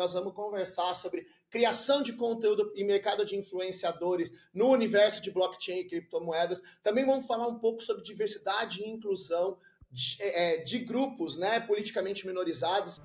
Nós 0.00 0.12
vamos 0.12 0.32
conversar 0.32 0.94
sobre 0.94 1.26
criação 1.50 2.04
de 2.04 2.12
conteúdo 2.12 2.72
e 2.76 2.84
mercado 2.84 3.24
de 3.24 3.34
influenciadores 3.34 4.30
no 4.54 4.68
universo 4.68 5.20
de 5.20 5.28
blockchain 5.28 5.80
e 5.80 5.88
criptomoedas. 5.88 6.62
Também 6.84 7.04
vamos 7.04 7.26
falar 7.26 7.48
um 7.48 7.58
pouco 7.58 7.82
sobre 7.82 8.04
diversidade 8.04 8.80
e 8.80 8.88
inclusão 8.88 9.58
de, 9.90 10.16
é, 10.20 10.58
de 10.58 10.78
grupos 10.78 11.36
né, 11.36 11.58
politicamente 11.58 12.28
minorizados. 12.28 13.00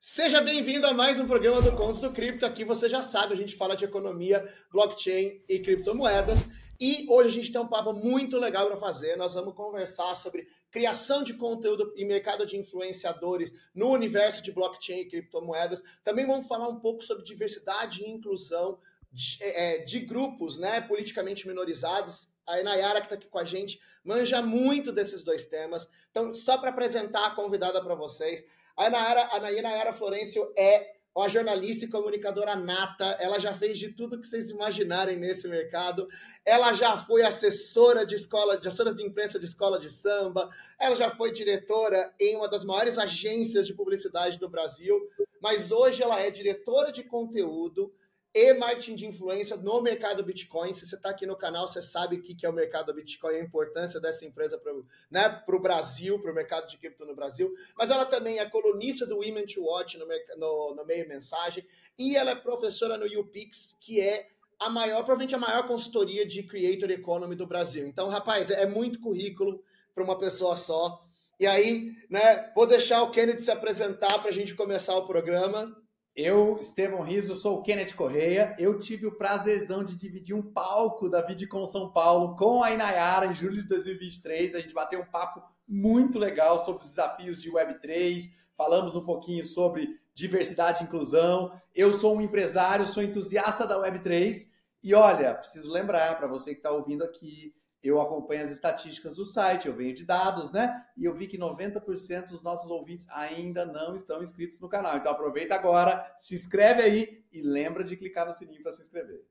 Seja 0.00 0.40
bem-vindo 0.40 0.86
a 0.86 0.94
mais 0.94 1.20
um 1.20 1.26
programa 1.26 1.60
do 1.60 1.76
Contos 1.76 2.00
do 2.00 2.10
Cripto. 2.10 2.46
Aqui 2.46 2.64
você 2.64 2.88
já 2.88 3.02
sabe, 3.02 3.34
a 3.34 3.36
gente 3.36 3.54
fala 3.54 3.76
de 3.76 3.84
economia, 3.84 4.42
blockchain 4.72 5.38
e 5.46 5.58
criptomoedas. 5.58 6.46
E 6.80 7.06
hoje 7.08 7.28
a 7.28 7.32
gente 7.32 7.52
tem 7.52 7.60
um 7.60 7.66
papo 7.66 7.92
muito 7.92 8.36
legal 8.38 8.66
para 8.66 8.76
fazer. 8.76 9.16
Nós 9.16 9.34
vamos 9.34 9.54
conversar 9.54 10.14
sobre 10.14 10.46
criação 10.70 11.22
de 11.22 11.34
conteúdo 11.34 11.92
e 11.96 12.04
mercado 12.04 12.44
de 12.44 12.56
influenciadores 12.56 13.52
no 13.74 13.90
universo 13.90 14.42
de 14.42 14.52
blockchain 14.52 15.00
e 15.00 15.08
criptomoedas. 15.08 15.82
Também 16.04 16.26
vamos 16.26 16.46
falar 16.46 16.68
um 16.68 16.80
pouco 16.80 17.02
sobre 17.02 17.24
diversidade 17.24 18.02
e 18.02 18.10
inclusão 18.10 18.78
de, 19.10 19.38
é, 19.42 19.78
de 19.78 20.00
grupos 20.00 20.58
né, 20.58 20.80
politicamente 20.82 21.48
minorizados. 21.48 22.28
A 22.46 22.62
Nayara, 22.62 23.00
que 23.00 23.06
está 23.06 23.16
aqui 23.16 23.26
com 23.26 23.38
a 23.38 23.44
gente, 23.44 23.80
manja 24.04 24.42
muito 24.42 24.92
desses 24.92 25.24
dois 25.24 25.44
temas. 25.44 25.88
Então, 26.10 26.34
só 26.34 26.58
para 26.58 26.70
apresentar 26.70 27.26
a 27.26 27.34
convidada 27.34 27.82
para 27.82 27.94
vocês, 27.94 28.44
a 28.76 28.90
Nayara, 28.90 29.28
a 29.32 29.40
Nayara 29.40 29.92
Florencio 29.92 30.52
é 30.56 30.95
uma 31.16 31.30
jornalista 31.30 31.86
e 31.86 31.88
comunicadora 31.88 32.54
nata, 32.54 33.16
ela 33.18 33.38
já 33.38 33.54
fez 33.54 33.78
de 33.78 33.88
tudo 33.88 34.20
que 34.20 34.26
vocês 34.26 34.50
imaginarem 34.50 35.16
nesse 35.16 35.48
mercado. 35.48 36.06
Ela 36.44 36.74
já 36.74 36.98
foi 36.98 37.22
assessora 37.22 38.04
de 38.04 38.14
escola, 38.14 38.58
de 38.58 38.68
assessora 38.68 38.94
de 38.94 39.02
imprensa 39.02 39.38
de 39.38 39.46
escola 39.46 39.80
de 39.80 39.88
samba, 39.88 40.50
ela 40.78 40.94
já 40.94 41.08
foi 41.08 41.32
diretora 41.32 42.12
em 42.20 42.36
uma 42.36 42.50
das 42.50 42.66
maiores 42.66 42.98
agências 42.98 43.66
de 43.66 43.72
publicidade 43.72 44.38
do 44.38 44.46
Brasil, 44.46 45.08
mas 45.40 45.72
hoje 45.72 46.02
ela 46.02 46.20
é 46.20 46.30
diretora 46.30 46.92
de 46.92 47.02
conteúdo 47.02 47.90
e 48.36 48.52
marketing 48.52 48.94
de 48.94 49.06
influência 49.06 49.56
no 49.56 49.80
mercado 49.80 50.22
Bitcoin. 50.22 50.74
Se 50.74 50.84
você 50.84 50.96
está 50.96 51.08
aqui 51.08 51.24
no 51.24 51.34
canal, 51.34 51.66
você 51.66 51.80
sabe 51.80 52.16
o 52.16 52.22
que 52.22 52.44
é 52.44 52.50
o 52.50 52.52
mercado 52.52 52.92
Bitcoin, 52.92 53.36
a 53.36 53.40
importância 53.40 53.98
dessa 53.98 54.26
empresa 54.26 54.58
para 54.58 54.74
né, 55.10 55.42
o 55.48 55.58
Brasil, 55.58 56.20
para 56.20 56.30
o 56.30 56.34
mercado 56.34 56.68
de 56.68 56.76
cripto 56.76 57.06
no 57.06 57.16
Brasil. 57.16 57.50
Mas 57.74 57.90
ela 57.90 58.04
também 58.04 58.38
é 58.38 58.44
colunista 58.44 59.06
do 59.06 59.16
Women 59.16 59.46
to 59.46 59.62
Watch 59.62 59.96
no, 59.96 60.06
no, 60.36 60.74
no 60.74 60.84
meio 60.84 61.08
mensagem 61.08 61.66
e 61.98 62.14
ela 62.14 62.32
é 62.32 62.34
professora 62.34 62.98
no 62.98 63.06
UPix, 63.06 63.74
que 63.80 64.02
é 64.02 64.28
a 64.60 64.68
maior, 64.68 64.98
provavelmente 64.98 65.34
a 65.34 65.38
maior 65.38 65.66
consultoria 65.66 66.26
de 66.26 66.42
Creator 66.42 66.90
Economy 66.90 67.36
do 67.36 67.46
Brasil. 67.46 67.86
Então, 67.86 68.10
rapaz, 68.10 68.50
é 68.50 68.66
muito 68.66 69.00
currículo 69.00 69.64
para 69.94 70.04
uma 70.04 70.18
pessoa 70.18 70.56
só. 70.56 71.02
E 71.40 71.46
aí, 71.46 71.92
né, 72.10 72.52
vou 72.54 72.66
deixar 72.66 73.02
o 73.02 73.10
Kennedy 73.10 73.42
se 73.42 73.50
apresentar 73.50 74.18
para 74.18 74.28
a 74.28 74.32
gente 74.32 74.54
começar 74.54 74.94
o 74.94 75.06
programa. 75.06 75.74
Eu, 76.16 76.56
Estevão 76.58 77.02
Riso, 77.02 77.36
sou 77.36 77.58
o 77.58 77.62
Kenneth 77.62 77.92
Correia. 77.94 78.56
Eu 78.58 78.78
tive 78.78 79.06
o 79.06 79.18
prazerzão 79.18 79.84
de 79.84 79.94
dividir 79.94 80.34
um 80.34 80.40
palco 80.40 81.10
da 81.10 81.20
VidCon 81.20 81.66
São 81.66 81.92
Paulo 81.92 82.34
com 82.36 82.64
a 82.64 82.70
Inayara 82.70 83.26
em 83.26 83.34
julho 83.34 83.60
de 83.60 83.68
2023. 83.68 84.54
A 84.54 84.60
gente 84.60 84.72
bateu 84.72 84.98
um 85.02 85.04
papo 85.04 85.42
muito 85.68 86.18
legal 86.18 86.58
sobre 86.58 86.80
os 86.80 86.88
desafios 86.88 87.42
de 87.42 87.52
Web3, 87.52 88.30
falamos 88.56 88.96
um 88.96 89.04
pouquinho 89.04 89.44
sobre 89.44 90.00
diversidade 90.14 90.82
e 90.82 90.86
inclusão. 90.86 91.52
Eu 91.74 91.92
sou 91.92 92.16
um 92.16 92.22
empresário, 92.22 92.86
sou 92.86 93.02
entusiasta 93.02 93.66
da 93.66 93.78
Web3 93.78 94.50
e 94.82 94.94
olha, 94.94 95.34
preciso 95.34 95.70
lembrar 95.70 96.16
para 96.16 96.26
você 96.26 96.52
que 96.52 96.60
está 96.60 96.70
ouvindo 96.70 97.04
aqui, 97.04 97.54
eu 97.82 98.00
acompanho 98.00 98.42
as 98.42 98.50
estatísticas 98.50 99.16
do 99.16 99.24
site, 99.24 99.68
eu 99.68 99.74
venho 99.74 99.94
de 99.94 100.04
dados, 100.04 100.50
né? 100.50 100.84
E 100.96 101.04
eu 101.04 101.14
vi 101.14 101.26
que 101.26 101.38
90% 101.38 102.30
dos 102.30 102.42
nossos 102.42 102.70
ouvintes 102.70 103.06
ainda 103.10 103.64
não 103.64 103.94
estão 103.94 104.22
inscritos 104.22 104.60
no 104.60 104.68
canal. 104.68 104.96
Então 104.96 105.12
aproveita 105.12 105.54
agora, 105.54 106.14
se 106.18 106.34
inscreve 106.34 106.82
aí 106.82 107.24
e 107.32 107.40
lembra 107.42 107.84
de 107.84 107.96
clicar 107.96 108.26
no 108.26 108.32
sininho 108.32 108.62
para 108.62 108.72
se 108.72 108.82
inscrever. 108.82 109.22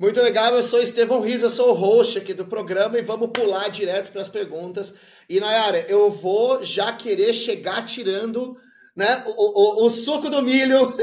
Muito 0.00 0.22
legal, 0.22 0.54
eu 0.54 0.62
sou 0.62 0.80
Estevão 0.80 1.26
eu 1.26 1.50
sou 1.50 1.70
o 1.70 1.74
host 1.74 2.18
aqui 2.18 2.32
do 2.32 2.46
programa 2.46 2.98
e 2.98 3.02
vamos 3.02 3.30
pular 3.30 3.68
direto 3.68 4.12
para 4.12 4.22
as 4.22 4.28
perguntas. 4.28 4.94
E 5.28 5.40
Nayara, 5.40 5.80
eu 5.88 6.08
vou 6.08 6.62
já 6.62 6.92
querer 6.92 7.34
chegar 7.34 7.84
tirando 7.84 8.56
né, 8.94 9.24
o, 9.26 9.82
o, 9.82 9.86
o 9.86 9.90
suco 9.90 10.30
do 10.30 10.40
milho 10.40 10.94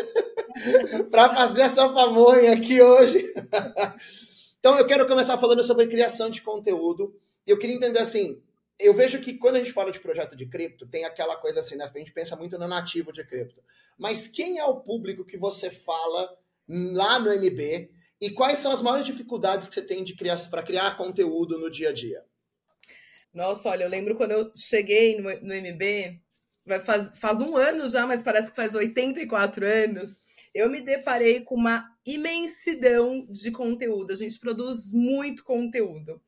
para 1.12 1.36
fazer 1.36 1.64
essa 1.64 1.90
pamonha 1.90 2.54
aqui 2.54 2.82
hoje. 2.82 3.22
Então, 4.66 4.80
eu 4.80 4.88
quero 4.88 5.08
começar 5.08 5.38
falando 5.38 5.62
sobre 5.62 5.86
criação 5.86 6.28
de 6.28 6.42
conteúdo. 6.42 7.16
Eu 7.46 7.56
queria 7.56 7.76
entender 7.76 8.00
assim, 8.00 8.42
eu 8.80 8.96
vejo 8.96 9.22
que 9.22 9.36
quando 9.36 9.58
a 9.58 9.60
gente 9.60 9.72
fala 9.72 9.92
de 9.92 10.00
projeto 10.00 10.36
de 10.36 10.48
cripto, 10.48 10.88
tem 10.88 11.06
aquela 11.06 11.36
coisa 11.36 11.60
assim, 11.60 11.76
né? 11.76 11.84
A 11.84 11.98
gente 12.00 12.12
pensa 12.12 12.36
muito 12.36 12.58
no 12.58 12.68
nativo 12.68 13.14
de 13.14 13.24
cripto. 13.24 13.62
Mas 13.96 14.28
quem 14.28 14.58
é 14.58 14.66
o 14.66 14.80
público 14.80 15.24
que 15.24 15.38
você 15.38 15.70
fala 15.70 16.36
lá 16.68 17.20
no 17.20 17.32
MB 17.32 17.92
e 18.20 18.32
quais 18.32 18.58
são 18.58 18.72
as 18.72 18.82
maiores 18.82 19.06
dificuldades 19.06 19.68
que 19.68 19.76
você 19.76 19.84
tem 19.84 20.04
de 20.04 20.16
criar 20.16 20.40
para 20.50 20.64
criar 20.64 20.98
conteúdo 20.98 21.60
no 21.60 21.70
dia 21.70 21.90
a 21.90 21.94
dia? 21.94 22.26
Nossa, 23.32 23.70
olha, 23.70 23.84
eu 23.84 23.90
lembro 23.90 24.16
quando 24.16 24.32
eu 24.32 24.52
cheguei 24.58 25.16
no, 25.16 25.30
no 25.42 25.54
MB, 25.54 26.20
faz, 26.84 27.12
faz 27.20 27.40
um 27.40 27.56
ano 27.56 27.88
já, 27.88 28.08
mas 28.08 28.24
parece 28.24 28.50
que 28.50 28.56
faz 28.56 28.74
84 28.74 29.64
anos 29.64 30.20
eu 30.56 30.70
me 30.70 30.80
deparei 30.80 31.42
com 31.42 31.56
uma 31.56 31.84
imensidão 32.06 33.28
de 33.30 33.52
conteúdo. 33.52 34.14
A 34.14 34.16
gente 34.16 34.40
produz 34.40 34.94
muito 34.94 35.44
conteúdo. 35.44 36.22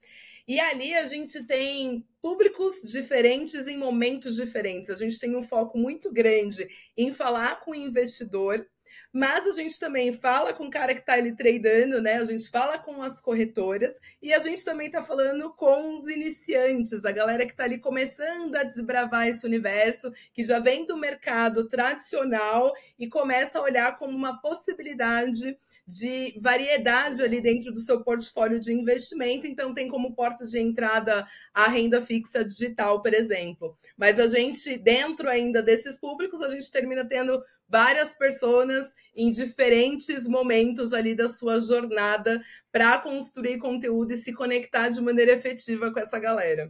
E 0.45 0.59
ali 0.59 0.93
a 0.93 1.05
gente 1.05 1.43
tem 1.45 2.05
públicos 2.21 2.81
diferentes 2.83 3.69
em 3.69 3.77
momentos 3.77 4.35
diferentes. 4.35 4.89
A 4.89 4.95
gente 4.95 5.17
tem 5.17 5.33
um 5.33 5.41
foco 5.41 5.77
muito 5.77 6.11
grande 6.11 6.67
em 6.97 7.13
falar 7.13 7.61
com 7.61 7.71
o 7.71 7.75
investidor 7.75 8.67
mas 9.11 9.45
a 9.45 9.51
gente 9.51 9.79
também 9.79 10.11
fala 10.11 10.53
com 10.53 10.65
o 10.65 10.69
cara 10.69 10.93
que 10.93 10.99
está 10.99 11.13
ali 11.13 11.35
tradando, 11.35 12.01
né? 12.01 12.15
A 12.15 12.25
gente 12.25 12.49
fala 12.49 12.77
com 12.77 13.01
as 13.01 13.21
corretoras 13.21 13.93
e 14.21 14.33
a 14.33 14.39
gente 14.39 14.63
também 14.63 14.87
está 14.87 15.01
falando 15.01 15.51
com 15.53 15.93
os 15.93 16.07
iniciantes, 16.07 17.05
a 17.05 17.11
galera 17.11 17.45
que 17.45 17.51
está 17.51 17.63
ali 17.63 17.79
começando 17.79 18.55
a 18.55 18.63
desbravar 18.63 19.27
esse 19.27 19.45
universo, 19.45 20.11
que 20.33 20.43
já 20.43 20.59
vem 20.59 20.85
do 20.85 20.97
mercado 20.97 21.67
tradicional 21.67 22.73
e 22.97 23.07
começa 23.07 23.59
a 23.59 23.61
olhar 23.61 23.95
como 23.95 24.15
uma 24.15 24.39
possibilidade 24.41 25.57
de 25.87 26.37
variedade 26.41 27.23
ali 27.23 27.39
dentro 27.39 27.71
do 27.71 27.79
seu 27.79 28.03
portfólio 28.03 28.59
de 28.59 28.73
investimento, 28.73 29.47
então 29.47 29.73
tem 29.73 29.87
como 29.87 30.13
porta 30.13 30.43
de 30.43 30.59
entrada 30.59 31.25
a 31.53 31.69
renda 31.69 32.01
fixa 32.01 32.43
digital, 32.43 33.01
por 33.01 33.13
exemplo. 33.13 33.77
Mas 33.95 34.19
a 34.19 34.27
gente, 34.27 34.77
dentro 34.77 35.29
ainda 35.29 35.63
desses 35.63 35.97
públicos, 35.97 36.41
a 36.41 36.49
gente 36.49 36.69
termina 36.69 37.07
tendo 37.07 37.41
várias 37.69 38.13
pessoas 38.13 38.93
em 39.15 39.31
diferentes 39.31 40.27
momentos 40.27 40.91
ali 40.91 41.15
da 41.15 41.29
sua 41.29 41.59
jornada 41.59 42.41
para 42.69 42.99
construir 42.99 43.57
conteúdo 43.57 44.11
e 44.11 44.17
se 44.17 44.33
conectar 44.33 44.89
de 44.89 45.01
maneira 45.01 45.31
efetiva 45.31 45.91
com 45.91 45.99
essa 45.99 46.19
galera. 46.19 46.69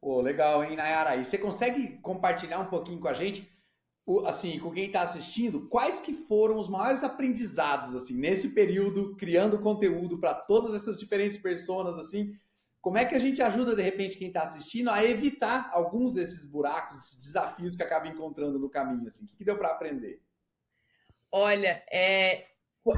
Pô, 0.00 0.20
legal, 0.20 0.62
hein, 0.62 0.76
Nayara? 0.76 1.16
E 1.16 1.24
você 1.24 1.36
consegue 1.36 1.98
compartilhar 1.98 2.60
um 2.60 2.66
pouquinho 2.66 3.00
com 3.00 3.08
a 3.08 3.12
gente, 3.12 3.50
assim, 4.24 4.58
com 4.58 4.70
quem 4.70 4.86
está 4.86 5.02
assistindo, 5.02 5.68
quais 5.68 6.00
que 6.00 6.14
foram 6.14 6.58
os 6.58 6.68
maiores 6.68 7.02
aprendizados, 7.02 7.94
assim, 7.94 8.16
nesse 8.16 8.54
período, 8.54 9.16
criando 9.16 9.58
conteúdo 9.58 10.18
para 10.18 10.32
todas 10.32 10.74
essas 10.74 10.96
diferentes 10.96 11.36
pessoas, 11.36 11.98
assim, 11.98 12.38
como 12.80 12.98
é 12.98 13.04
que 13.04 13.16
a 13.16 13.18
gente 13.18 13.42
ajuda, 13.42 13.74
de 13.74 13.82
repente, 13.82 14.16
quem 14.16 14.28
está 14.28 14.42
assistindo 14.42 14.90
a 14.90 15.04
evitar 15.04 15.70
alguns 15.72 16.14
desses 16.14 16.44
buracos, 16.44 17.16
desafios 17.16 17.74
que 17.74 17.82
acaba 17.82 18.06
encontrando 18.06 18.60
no 18.60 18.70
caminho? 18.70 19.08
Assim? 19.08 19.24
O 19.24 19.26
que, 19.26 19.36
que 19.38 19.44
deu 19.44 19.58
para 19.58 19.70
aprender? 19.70 20.22
Olha, 21.32 21.82
é, 21.90 22.46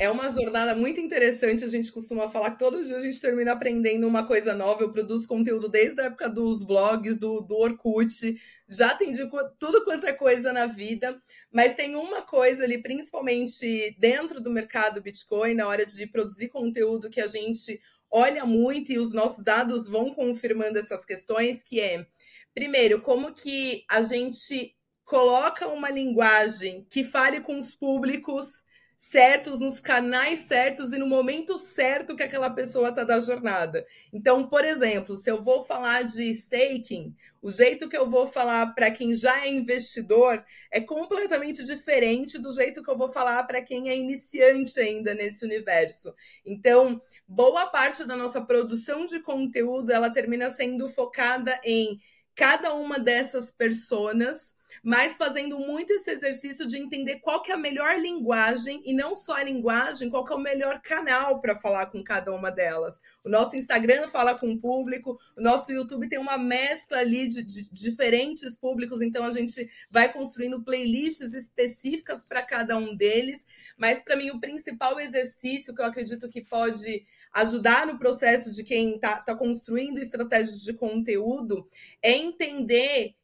é 0.00 0.10
uma 0.10 0.28
jornada 0.30 0.74
muito 0.74 1.00
interessante. 1.00 1.64
A 1.64 1.68
gente 1.68 1.90
costuma 1.90 2.28
falar 2.28 2.52
que 2.52 2.58
todos 2.58 2.80
os 2.80 2.86
dias 2.86 2.98
a 2.98 3.04
gente 3.04 3.20
termina 3.20 3.52
aprendendo 3.52 4.06
uma 4.06 4.26
coisa 4.26 4.54
nova. 4.54 4.82
Eu 4.82 4.92
produzo 4.92 5.26
conteúdo 5.26 5.68
desde 5.68 6.00
a 6.00 6.04
época 6.04 6.28
dos 6.28 6.62
blogs, 6.62 7.18
do, 7.18 7.40
do 7.40 7.56
Orkut. 7.56 8.38
Já 8.68 8.90
atendi 8.90 9.22
tudo 9.58 9.84
quanto 9.84 10.06
é 10.06 10.12
coisa 10.12 10.52
na 10.52 10.66
vida. 10.66 11.18
Mas 11.50 11.74
tem 11.74 11.96
uma 11.96 12.22
coisa 12.22 12.64
ali, 12.64 12.82
principalmente 12.82 13.96
dentro 13.98 14.40
do 14.40 14.50
mercado 14.50 15.00
Bitcoin, 15.00 15.54
na 15.54 15.66
hora 15.66 15.86
de 15.86 16.06
produzir 16.06 16.48
conteúdo 16.48 17.08
que 17.08 17.20
a 17.20 17.26
gente 17.26 17.80
olha 18.10 18.44
muito 18.44 18.92
e 18.92 18.98
os 18.98 19.12
nossos 19.12 19.44
dados 19.44 19.86
vão 19.86 20.12
confirmando 20.12 20.78
essas 20.78 21.04
questões, 21.04 21.62
que 21.62 21.80
é, 21.80 22.06
primeiro, 22.54 23.00
como 23.00 23.34
que 23.34 23.84
a 23.88 24.00
gente 24.02 24.74
coloca 25.04 25.66
uma 25.68 25.90
linguagem 25.90 26.86
que 26.90 27.02
fale 27.02 27.40
com 27.40 27.56
os 27.56 27.74
públicos 27.74 28.62
certos, 28.98 29.60
nos 29.60 29.78
canais 29.78 30.40
certos 30.40 30.92
e 30.92 30.98
no 30.98 31.06
momento 31.06 31.56
certo 31.56 32.16
que 32.16 32.22
aquela 32.22 32.50
pessoa 32.50 32.88
está 32.88 33.04
da 33.04 33.20
jornada. 33.20 33.86
Então, 34.12 34.48
por 34.48 34.64
exemplo, 34.64 35.14
se 35.16 35.30
eu 35.30 35.40
vou 35.40 35.64
falar 35.64 36.02
de 36.02 36.24
staking, 36.30 37.14
o 37.40 37.48
jeito 37.48 37.88
que 37.88 37.96
eu 37.96 38.10
vou 38.10 38.26
falar 38.26 38.74
para 38.74 38.90
quem 38.90 39.14
já 39.14 39.44
é 39.44 39.48
investidor 39.48 40.44
é 40.70 40.80
completamente 40.80 41.64
diferente 41.64 42.38
do 42.38 42.50
jeito 42.50 42.82
que 42.82 42.90
eu 42.90 42.98
vou 42.98 43.12
falar 43.12 43.44
para 43.44 43.62
quem 43.62 43.88
é 43.88 43.96
iniciante 43.96 44.80
ainda 44.80 45.14
nesse 45.14 45.44
universo. 45.44 46.12
Então, 46.44 47.00
boa 47.26 47.66
parte 47.66 48.04
da 48.04 48.16
nossa 48.16 48.40
produção 48.40 49.06
de 49.06 49.20
conteúdo 49.20 49.92
ela 49.92 50.10
termina 50.10 50.50
sendo 50.50 50.88
focada 50.88 51.60
em 51.62 52.00
cada 52.38 52.72
uma 52.72 53.00
dessas 53.00 53.50
personas 53.50 54.54
mas 54.82 55.16
fazendo 55.16 55.58
muito 55.58 55.92
esse 55.92 56.10
exercício 56.10 56.66
de 56.66 56.78
entender 56.78 57.16
qual 57.16 57.42
que 57.42 57.50
é 57.50 57.54
a 57.54 57.58
melhor 57.58 57.98
linguagem 57.98 58.80
e 58.84 58.92
não 58.92 59.14
só 59.14 59.36
a 59.36 59.42
linguagem, 59.42 60.10
qual 60.10 60.24
que 60.24 60.32
é 60.32 60.36
o 60.36 60.40
melhor 60.40 60.80
canal 60.80 61.40
para 61.40 61.56
falar 61.56 61.86
com 61.86 62.02
cada 62.02 62.32
uma 62.32 62.50
delas. 62.50 63.00
O 63.24 63.28
nosso 63.28 63.56
Instagram 63.56 64.08
fala 64.08 64.38
com 64.38 64.50
o 64.52 64.58
público, 64.58 65.18
o 65.36 65.40
nosso 65.40 65.72
YouTube 65.72 66.08
tem 66.08 66.18
uma 66.18 66.38
mescla 66.38 66.98
ali 66.98 67.28
de, 67.28 67.42
de 67.42 67.70
diferentes 67.70 68.56
públicos, 68.56 69.00
então 69.00 69.24
a 69.24 69.30
gente 69.30 69.68
vai 69.90 70.12
construindo 70.12 70.62
playlists 70.62 71.32
específicas 71.34 72.22
para 72.24 72.42
cada 72.42 72.76
um 72.76 72.94
deles. 72.94 73.46
Mas 73.76 74.02
para 74.02 74.16
mim 74.16 74.30
o 74.30 74.40
principal 74.40 74.98
exercício 75.00 75.74
que 75.74 75.80
eu 75.80 75.86
acredito 75.86 76.28
que 76.28 76.42
pode 76.42 77.04
ajudar 77.32 77.86
no 77.86 77.98
processo 77.98 78.50
de 78.50 78.64
quem 78.64 78.94
está 78.94 79.20
tá 79.20 79.34
construindo 79.34 79.98
estratégias 79.98 80.62
de 80.62 80.72
conteúdo 80.72 81.68
é 82.02 82.12
entender 82.12 83.14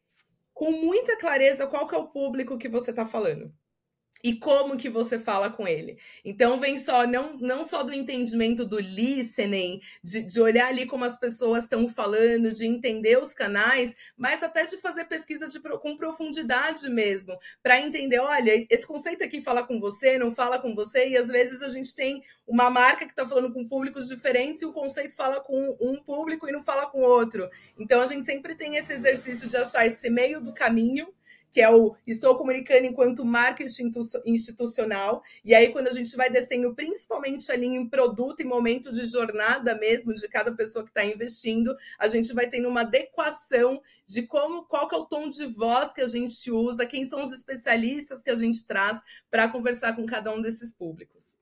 com 0.53 0.71
muita 0.71 1.17
clareza 1.17 1.67
qual 1.67 1.87
que 1.87 1.95
é 1.95 1.97
o 1.97 2.07
público 2.07 2.57
que 2.57 2.69
você 2.69 2.91
está 2.91 3.05
falando 3.05 3.53
e 4.25 4.33
como 4.33 4.75
que 4.75 4.89
você 4.89 5.19
fala 5.19 5.51
com 5.51 5.67
ele. 5.67 5.99
Então 6.23 6.59
vem 6.59 6.79
só, 6.79 7.05
não, 7.05 7.37
não 7.37 7.61
só 7.61 7.83
do 7.83 7.93
entendimento 7.93 8.65
do 8.65 8.79
listening, 8.79 9.79
de, 10.03 10.23
de 10.23 10.41
olhar 10.41 10.69
ali 10.69 10.87
como 10.87 11.05
as 11.05 11.15
pessoas 11.15 11.65
estão 11.65 11.87
falando, 11.87 12.51
de 12.51 12.65
entender 12.65 13.19
os 13.19 13.35
canais, 13.35 13.95
mas 14.17 14.41
até 14.41 14.65
de 14.65 14.77
fazer 14.77 15.05
pesquisa 15.05 15.47
de, 15.47 15.59
com 15.59 15.95
profundidade 15.95 16.89
mesmo, 16.89 17.37
para 17.61 17.79
entender, 17.79 18.17
olha, 18.17 18.65
esse 18.67 18.87
conceito 18.87 19.23
aqui 19.23 19.41
fala 19.41 19.61
com 19.61 19.79
você, 19.79 20.17
não 20.17 20.31
fala 20.31 20.57
com 20.57 20.73
você, 20.73 21.09
e 21.09 21.17
às 21.17 21.27
vezes 21.27 21.61
a 21.61 21.67
gente 21.67 21.95
tem 21.95 22.23
uma 22.47 22.67
marca 22.67 23.05
que 23.05 23.11
está 23.11 23.27
falando 23.27 23.53
com 23.53 23.67
públicos 23.67 24.07
diferentes 24.07 24.63
e 24.63 24.65
o 24.65 24.73
conceito 24.73 25.15
fala 25.15 25.39
com 25.39 25.77
um 25.79 26.01
público 26.01 26.49
e 26.49 26.51
não 26.51 26.63
fala 26.63 26.87
com 26.87 27.01
outro. 27.01 27.47
Então 27.77 28.01
a 28.01 28.07
gente 28.07 28.25
sempre 28.25 28.55
tem 28.55 28.75
esse 28.75 28.91
exercício 28.91 29.47
de 29.47 29.55
achar 29.55 29.85
esse 29.85 30.09
meio 30.09 30.41
do 30.41 30.51
caminho 30.51 31.13
que 31.55 31.61
é 31.61 31.73
o 31.73 31.95
Estou 32.05 32.35
Comunicando 32.37 32.85
enquanto 32.85 33.23
marca 33.23 33.63
institucional. 34.25 35.23
E 35.41 35.55
aí, 35.55 35.71
quando 35.71 35.87
a 35.87 35.91
gente 35.91 36.13
vai 36.17 36.29
descendo, 36.29 36.75
principalmente 36.75 37.49
ali 37.49 37.65
em 37.65 37.87
produto 37.87 38.41
e 38.41 38.43
momento 38.43 38.91
de 38.91 39.05
jornada 39.05 39.73
mesmo, 39.73 40.13
de 40.13 40.27
cada 40.27 40.51
pessoa 40.51 40.83
que 40.83 40.91
está 40.91 41.05
investindo, 41.05 41.73
a 41.97 42.09
gente 42.09 42.33
vai 42.33 42.49
tendo 42.49 42.67
uma 42.67 42.81
adequação 42.81 43.81
de 44.05 44.23
como, 44.23 44.65
qual 44.65 44.89
que 44.89 44.95
é 44.95 44.97
o 44.97 45.05
tom 45.05 45.29
de 45.29 45.45
voz 45.45 45.93
que 45.93 46.01
a 46.01 46.07
gente 46.07 46.51
usa, 46.51 46.85
quem 46.85 47.05
são 47.05 47.21
os 47.21 47.31
especialistas 47.31 48.21
que 48.21 48.29
a 48.29 48.35
gente 48.35 48.67
traz 48.67 48.99
para 49.31 49.47
conversar 49.47 49.95
com 49.95 50.05
cada 50.05 50.33
um 50.33 50.41
desses 50.41 50.73
públicos. 50.73 51.39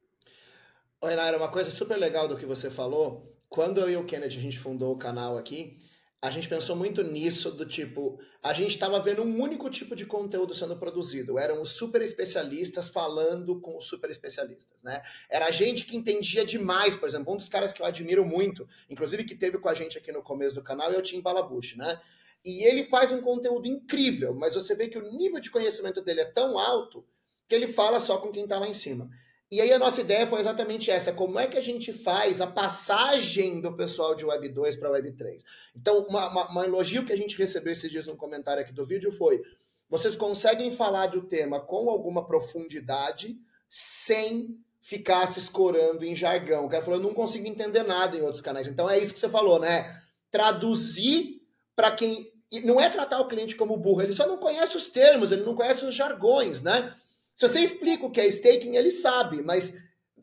Oi, 1.01 1.15
Naira, 1.15 1.37
uma 1.37 1.49
coisa 1.49 1.71
super 1.71 1.97
legal 1.97 2.27
do 2.27 2.37
que 2.37 2.45
você 2.45 2.69
falou. 2.69 3.35
Quando 3.49 3.79
eu 3.79 3.89
e 3.89 3.97
o 3.97 4.05
Kennedy 4.05 4.37
a 4.37 4.41
gente 4.41 4.59
fundou 4.59 4.93
o 4.93 4.97
canal 4.99 5.39
aqui, 5.39 5.79
a 6.23 6.31
gente 6.31 6.47
pensou 6.47 6.73
muito 6.73 7.03
nisso, 7.03 7.51
do 7.51 7.65
tipo, 7.65 8.17
a 8.41 8.53
gente 8.53 8.71
estava 8.71 8.97
vendo 8.97 9.21
um 9.23 9.41
único 9.41 9.69
tipo 9.69 9.93
de 9.93 10.05
conteúdo 10.05 10.53
sendo 10.53 10.77
produzido. 10.77 11.37
Eram 11.37 11.61
os 11.61 11.71
super 11.71 12.01
especialistas 12.01 12.87
falando 12.87 13.59
com 13.59 13.77
os 13.77 13.87
super 13.87 14.09
especialistas, 14.09 14.83
né? 14.83 15.01
Era 15.29 15.51
gente 15.51 15.83
que 15.83 15.97
entendia 15.97 16.45
demais, 16.45 16.95
por 16.95 17.09
exemplo, 17.09 17.33
um 17.33 17.35
dos 17.35 17.49
caras 17.49 17.73
que 17.73 17.81
eu 17.81 17.85
admiro 17.85 18.25
muito, 18.25 18.65
inclusive 18.89 19.25
que 19.25 19.35
teve 19.35 19.57
com 19.57 19.67
a 19.67 19.73
gente 19.73 19.97
aqui 19.97 20.13
no 20.13 20.23
começo 20.23 20.55
do 20.55 20.63
canal, 20.63 20.93
é 20.93 20.97
o 20.97 21.01
Tim 21.01 21.19
Balabush, 21.19 21.75
né? 21.75 21.99
E 22.45 22.63
ele 22.69 22.85
faz 22.85 23.11
um 23.11 23.19
conteúdo 23.19 23.67
incrível, 23.67 24.33
mas 24.33 24.55
você 24.55 24.73
vê 24.73 24.87
que 24.87 24.97
o 24.97 25.11
nível 25.17 25.41
de 25.41 25.51
conhecimento 25.51 26.01
dele 26.01 26.21
é 26.21 26.31
tão 26.31 26.57
alto 26.57 27.05
que 27.49 27.55
ele 27.55 27.67
fala 27.67 27.99
só 27.99 28.17
com 28.17 28.31
quem 28.31 28.43
está 28.43 28.57
lá 28.57 28.69
em 28.69 28.73
cima. 28.73 29.09
E 29.53 29.61
aí 29.61 29.71
a 29.71 29.77
nossa 29.77 30.01
ideia 30.01 30.25
foi 30.25 30.39
exatamente 30.39 30.89
essa: 30.89 31.13
como 31.13 31.39
é 31.39 31.45
que 31.45 31.55
a 31.55 31.61
gente 31.61 31.93
faz 31.93 32.41
a 32.41 32.47
passagem 32.47 33.61
do 33.61 33.71
pessoal 33.71 34.15
de 34.15 34.25
Web 34.25 34.49
2 34.49 34.77
para 34.77 34.89
Web 34.89 35.11
3? 35.11 35.43
Então, 35.75 36.07
uma, 36.09 36.27
uma, 36.27 36.49
uma, 36.49 36.65
elogio 36.65 37.05
que 37.05 37.13
a 37.13 37.15
gente 37.15 37.37
recebeu 37.37 37.71
esses 37.71 37.91
dias 37.91 38.07
no 38.07 38.17
comentário 38.17 38.63
aqui 38.63 38.73
do 38.73 38.83
vídeo 38.83 39.15
foi: 39.15 39.39
vocês 39.87 40.15
conseguem 40.15 40.71
falar 40.71 41.05
do 41.05 41.21
tema 41.21 41.59
com 41.59 41.87
alguma 41.87 42.25
profundidade 42.25 43.37
sem 43.69 44.57
ficar 44.81 45.27
se 45.27 45.37
escorando 45.37 46.03
em 46.03 46.15
jargão. 46.15 46.65
O 46.65 46.69
cara 46.69 46.83
falou: 46.83 46.99
eu 46.99 47.03
não 47.03 47.13
consigo 47.13 47.47
entender 47.47 47.83
nada 47.83 48.17
em 48.17 48.21
outros 48.21 48.41
canais. 48.41 48.65
Então 48.65 48.89
é 48.89 48.97
isso 48.97 49.13
que 49.13 49.19
você 49.19 49.29
falou, 49.29 49.59
né? 49.59 50.01
Traduzir 50.31 51.43
para 51.75 51.91
quem. 51.91 52.27
Não 52.63 52.81
é 52.81 52.89
tratar 52.89 53.19
o 53.19 53.27
cliente 53.27 53.55
como 53.55 53.77
burro, 53.77 54.01
ele 54.01 54.13
só 54.13 54.25
não 54.25 54.37
conhece 54.37 54.75
os 54.75 54.87
termos, 54.87 55.31
ele 55.31 55.43
não 55.43 55.53
conhece 55.53 55.85
os 55.85 55.93
jargões, 55.93 56.63
né? 56.63 56.95
Se 57.35 57.47
você 57.47 57.59
explica 57.61 58.05
o 58.05 58.11
que 58.11 58.21
é 58.21 58.27
staking, 58.27 58.75
ele 58.75 58.91
sabe, 58.91 59.41
mas 59.41 59.75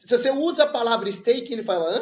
se 0.05 0.17
você 0.17 0.31
usa 0.31 0.65
a 0.65 0.69
palavra 0.69 1.09
staking, 1.09 1.53
ele 1.53 1.63
fala, 1.63 1.97
hã? 1.97 2.01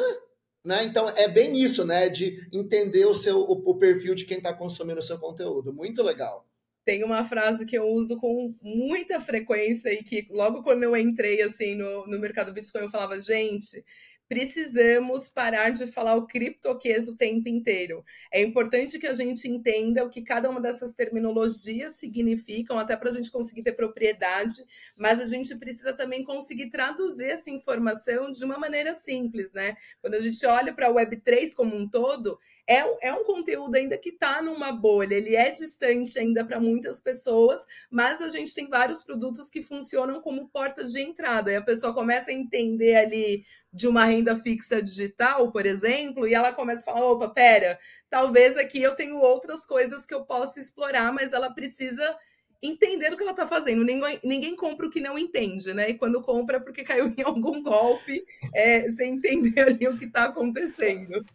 Né? 0.63 0.83
Então 0.83 1.09
é 1.09 1.27
bem 1.27 1.57
isso, 1.57 1.85
né? 1.85 2.09
De 2.09 2.47
entender 2.51 3.05
o 3.05 3.13
seu 3.13 3.39
o, 3.39 3.71
o 3.71 3.77
perfil 3.77 4.13
de 4.13 4.25
quem 4.25 4.37
está 4.37 4.53
consumindo 4.53 4.99
o 4.99 5.03
seu 5.03 5.17
conteúdo. 5.17 5.73
Muito 5.73 6.03
legal. 6.03 6.45
Tem 6.85 7.03
uma 7.03 7.23
frase 7.23 7.65
que 7.65 7.77
eu 7.77 7.87
uso 7.87 8.17
com 8.17 8.53
muita 8.61 9.21
frequência 9.21 9.93
e 9.93 10.03
que 10.03 10.27
logo 10.29 10.61
quando 10.61 10.83
eu 10.83 10.97
entrei 10.97 11.41
assim 11.41 11.75
no, 11.75 12.07
no 12.07 12.19
mercado 12.19 12.51
Bitcoin 12.51 12.83
eu 12.83 12.89
falava, 12.89 13.19
gente, 13.19 13.83
precisamos 14.29 15.27
parar 15.27 15.71
de 15.71 15.87
falar 15.87 16.15
o 16.15 16.27
criptoquês 16.27 17.09
o 17.09 17.17
tempo 17.17 17.49
inteiro. 17.49 18.05
É 18.31 18.39
importante 18.39 18.99
que 18.99 19.07
a 19.07 19.13
gente 19.13 19.47
entenda 19.47 20.05
o 20.05 20.09
que 20.09 20.21
cada 20.21 20.47
uma 20.47 20.61
dessas 20.61 20.91
terminologias 20.91 21.95
significam, 21.95 22.77
até 22.77 22.95
para 22.95 23.09
a 23.09 23.11
gente 23.11 23.31
conseguir 23.31 23.63
ter 23.63 23.73
propriedade, 23.73 24.63
mas 24.95 25.19
a 25.19 25.25
gente 25.25 25.55
precisa 25.57 25.93
também 25.93 26.23
conseguir 26.23 26.69
traduzir 26.69 27.31
essa 27.31 27.49
informação 27.49 28.31
de 28.31 28.45
uma 28.45 28.59
maneira 28.59 28.93
simples, 28.93 29.51
né? 29.51 29.75
Quando 29.99 30.13
a 30.13 30.19
gente 30.19 30.45
olha 30.45 30.71
para 30.71 30.87
a 30.87 30.93
Web3 30.93 31.55
como 31.55 31.75
um 31.75 31.89
todo, 31.89 32.39
é, 32.69 33.07
é 33.07 33.13
um 33.13 33.23
conteúdo 33.23 33.75
ainda 33.75 33.97
que 33.97 34.09
está 34.09 34.43
numa 34.43 34.71
bolha, 34.71 35.15
ele 35.15 35.35
é 35.35 35.49
distante 35.49 36.19
ainda 36.19 36.45
para 36.45 36.59
muitas 36.59 37.01
pessoas, 37.01 37.65
mas 37.89 38.21
a 38.21 38.29
gente 38.29 38.53
tem 38.53 38.69
vários 38.69 39.03
produtos 39.03 39.49
que 39.49 39.63
funcionam 39.63 40.21
como 40.21 40.47
portas 40.49 40.91
de 40.91 41.01
entrada, 41.01 41.51
e 41.51 41.55
a 41.55 41.63
pessoa 41.63 41.95
começa 41.95 42.29
a 42.29 42.33
entender 42.33 42.95
ali 42.95 43.43
de 43.73 43.87
uma 43.87 44.05
renda 44.05 44.35
fixa 44.35 44.83
digital, 44.83 45.51
por 45.51 45.65
exemplo, 45.65 46.27
e 46.27 46.35
ela 46.35 46.53
começa 46.53 46.81
a 46.81 46.93
falar: 46.93 47.07
opa, 47.07 47.29
pera, 47.29 47.79
talvez 48.07 48.55
aqui 48.55 48.79
eu 48.81 48.95
tenho 48.95 49.17
outras 49.17 49.65
coisas 49.65 50.05
que 50.05 50.13
eu 50.13 50.23
possa 50.23 50.59
explorar, 50.59 51.11
mas 51.11 51.33
ela 51.33 51.49
precisa 51.49 52.15
entender 52.61 53.11
o 53.11 53.17
que 53.17 53.23
ela 53.23 53.31
está 53.31 53.47
fazendo. 53.47 53.83
Ninguém, 53.83 54.19
ninguém 54.23 54.55
compra 54.55 54.85
o 54.85 54.89
que 54.91 54.99
não 54.99 55.17
entende, 55.17 55.73
né? 55.73 55.89
E 55.89 55.93
quando 55.95 56.21
compra 56.21 56.57
é 56.57 56.59
porque 56.59 56.83
caiu 56.83 57.07
em 57.17 57.23
algum 57.23 57.63
golpe, 57.63 58.23
é, 58.53 58.91
sem 58.91 59.15
entender 59.15 59.59
ali 59.59 59.87
o 59.87 59.97
que 59.97 60.05
está 60.05 60.25
acontecendo. 60.25 61.25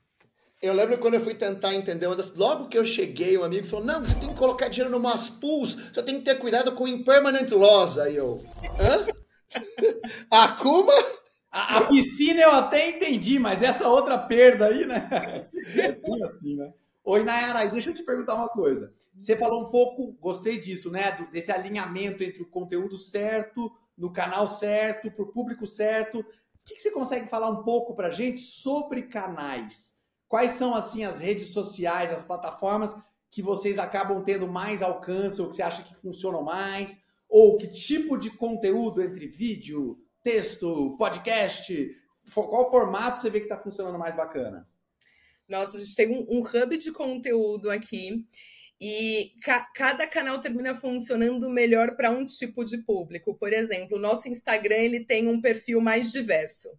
Eu 0.64 0.72
lembro 0.72 0.96
quando 0.96 1.12
eu 1.12 1.20
fui 1.20 1.34
tentar 1.34 1.74
entender, 1.74 2.06
logo 2.34 2.68
que 2.68 2.78
eu 2.78 2.86
cheguei, 2.86 3.36
um 3.36 3.44
amigo 3.44 3.66
falou: 3.66 3.84
Não, 3.84 4.00
você 4.00 4.14
tem 4.14 4.30
que 4.30 4.34
colocar 4.34 4.68
dinheiro 4.68 4.90
no 4.90 4.96
umas 4.96 5.28
pools, 5.28 5.74
você 5.74 6.02
tem 6.02 6.18
que 6.18 6.24
ter 6.24 6.38
cuidado 6.38 6.72
com 6.72 6.88
impermanent 6.88 7.50
loss. 7.50 7.98
Aí 7.98 8.16
eu, 8.16 8.42
hã? 8.80 9.06
Akuma? 10.30 10.94
A, 11.52 11.76
a, 11.76 11.86
piscina 11.86 12.40
eu 12.40 12.52
até 12.52 12.88
entendi, 12.88 13.38
mas 13.38 13.62
essa 13.62 13.86
outra 13.86 14.16
perda 14.16 14.68
aí, 14.68 14.86
né? 14.86 15.48
É 15.76 16.24
assim, 16.24 16.56
né? 16.56 16.72
Oi, 17.04 17.22
Nayara, 17.22 17.66
deixa 17.70 17.90
eu 17.90 17.94
te 17.94 18.02
perguntar 18.02 18.34
uma 18.34 18.48
coisa. 18.48 18.92
Você 19.14 19.36
falou 19.36 19.66
um 19.66 19.70
pouco, 19.70 20.12
gostei 20.18 20.58
disso, 20.58 20.90
né? 20.90 21.12
Do, 21.12 21.30
desse 21.30 21.52
alinhamento 21.52 22.24
entre 22.24 22.42
o 22.42 22.48
conteúdo 22.48 22.96
certo, 22.96 23.70
no 23.96 24.10
canal 24.10 24.48
certo, 24.48 25.10
para 25.10 25.24
o 25.24 25.32
público 25.32 25.66
certo. 25.66 26.20
O 26.20 26.24
que, 26.64 26.76
que 26.76 26.82
você 26.82 26.90
consegue 26.90 27.28
falar 27.28 27.50
um 27.50 27.62
pouco 27.62 27.94
para 27.94 28.10
gente 28.10 28.40
sobre 28.40 29.02
canais? 29.02 29.93
Quais 30.34 30.50
são, 30.50 30.74
assim, 30.74 31.04
as 31.04 31.20
redes 31.20 31.52
sociais, 31.52 32.12
as 32.12 32.24
plataformas 32.24 32.92
que 33.30 33.40
vocês 33.40 33.78
acabam 33.78 34.20
tendo 34.24 34.48
mais 34.48 34.82
alcance 34.82 35.40
ou 35.40 35.48
que 35.48 35.54
você 35.54 35.62
acha 35.62 35.84
que 35.84 35.94
funcionam 35.94 36.42
mais? 36.42 37.00
Ou 37.28 37.56
que 37.56 37.68
tipo 37.68 38.18
de 38.18 38.30
conteúdo 38.30 39.00
entre 39.00 39.28
vídeo, 39.28 39.96
texto, 40.24 40.96
podcast? 40.98 41.88
Qual 42.34 42.68
formato 42.68 43.20
você 43.20 43.30
vê 43.30 43.38
que 43.38 43.46
está 43.46 43.56
funcionando 43.56 43.96
mais 43.96 44.16
bacana? 44.16 44.68
Nossa, 45.48 45.76
a 45.76 45.80
gente 45.80 45.94
tem 45.94 46.10
um, 46.10 46.26
um 46.28 46.40
hub 46.40 46.76
de 46.78 46.90
conteúdo 46.90 47.70
aqui 47.70 48.26
e 48.80 49.34
ca 49.40 49.60
cada 49.72 50.04
canal 50.04 50.40
termina 50.40 50.74
funcionando 50.74 51.48
melhor 51.48 51.94
para 51.94 52.10
um 52.10 52.26
tipo 52.26 52.64
de 52.64 52.78
público. 52.78 53.36
Por 53.36 53.52
exemplo, 53.52 53.98
o 53.98 54.00
nosso 54.00 54.28
Instagram 54.28 54.78
ele 54.78 55.04
tem 55.04 55.28
um 55.28 55.40
perfil 55.40 55.80
mais 55.80 56.10
diverso. 56.10 56.70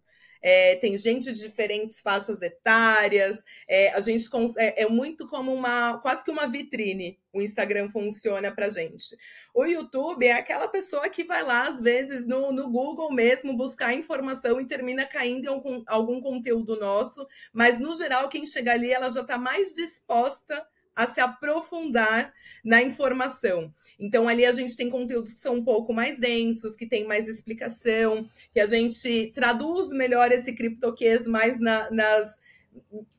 É, 0.42 0.76
tem 0.76 0.96
gente 0.96 1.32
de 1.32 1.40
diferentes 1.40 2.00
faixas 2.00 2.42
etárias, 2.42 3.42
é, 3.68 3.90
a 3.90 4.00
gente 4.00 4.28
é, 4.56 4.82
é, 4.82 4.88
muito 4.88 5.26
como 5.26 5.52
uma 5.52 5.98
quase 5.98 6.24
que 6.24 6.30
uma 6.30 6.46
vitrine. 6.46 7.18
O 7.32 7.42
Instagram 7.42 7.90
funciona 7.90 8.50
para 8.50 8.70
gente. 8.70 9.16
O 9.54 9.66
YouTube 9.66 10.26
é 10.26 10.32
aquela 10.32 10.68
pessoa 10.68 11.08
que 11.08 11.22
vai 11.22 11.42
lá, 11.42 11.68
às 11.68 11.80
vezes, 11.80 12.26
no, 12.26 12.50
no 12.50 12.70
Google 12.70 13.12
mesmo, 13.12 13.56
buscar 13.56 13.92
informação 13.92 14.60
e 14.60 14.66
termina 14.66 15.04
caindo 15.04 15.44
em 15.44 15.48
algum, 15.48 15.82
algum 15.86 16.20
conteúdo 16.20 16.78
nosso, 16.80 17.26
mas 17.52 17.78
no 17.78 17.94
geral, 17.94 18.28
quem 18.28 18.46
chega 18.46 18.72
ali, 18.72 18.90
ela 18.90 19.10
já 19.10 19.20
está 19.20 19.36
mais 19.36 19.74
disposta 19.74 20.66
a 20.96 21.06
se 21.06 21.20
aprofundar 21.20 22.32
na 22.64 22.82
informação. 22.82 23.70
Então, 24.00 24.26
ali 24.26 24.46
a 24.46 24.52
gente 24.52 24.74
tem 24.74 24.88
conteúdos 24.88 25.34
que 25.34 25.38
são 25.38 25.56
um 25.56 25.62
pouco 25.62 25.92
mais 25.92 26.18
densos, 26.18 26.74
que 26.74 26.86
tem 26.86 27.06
mais 27.06 27.28
explicação, 27.28 28.26
que 28.50 28.58
a 28.58 28.66
gente 28.66 29.30
traduz 29.34 29.90
melhor 29.90 30.32
esse 30.32 30.54
criptoquês 30.54 31.26
mais 31.26 31.60
na, 31.60 31.90
nas, 31.90 32.38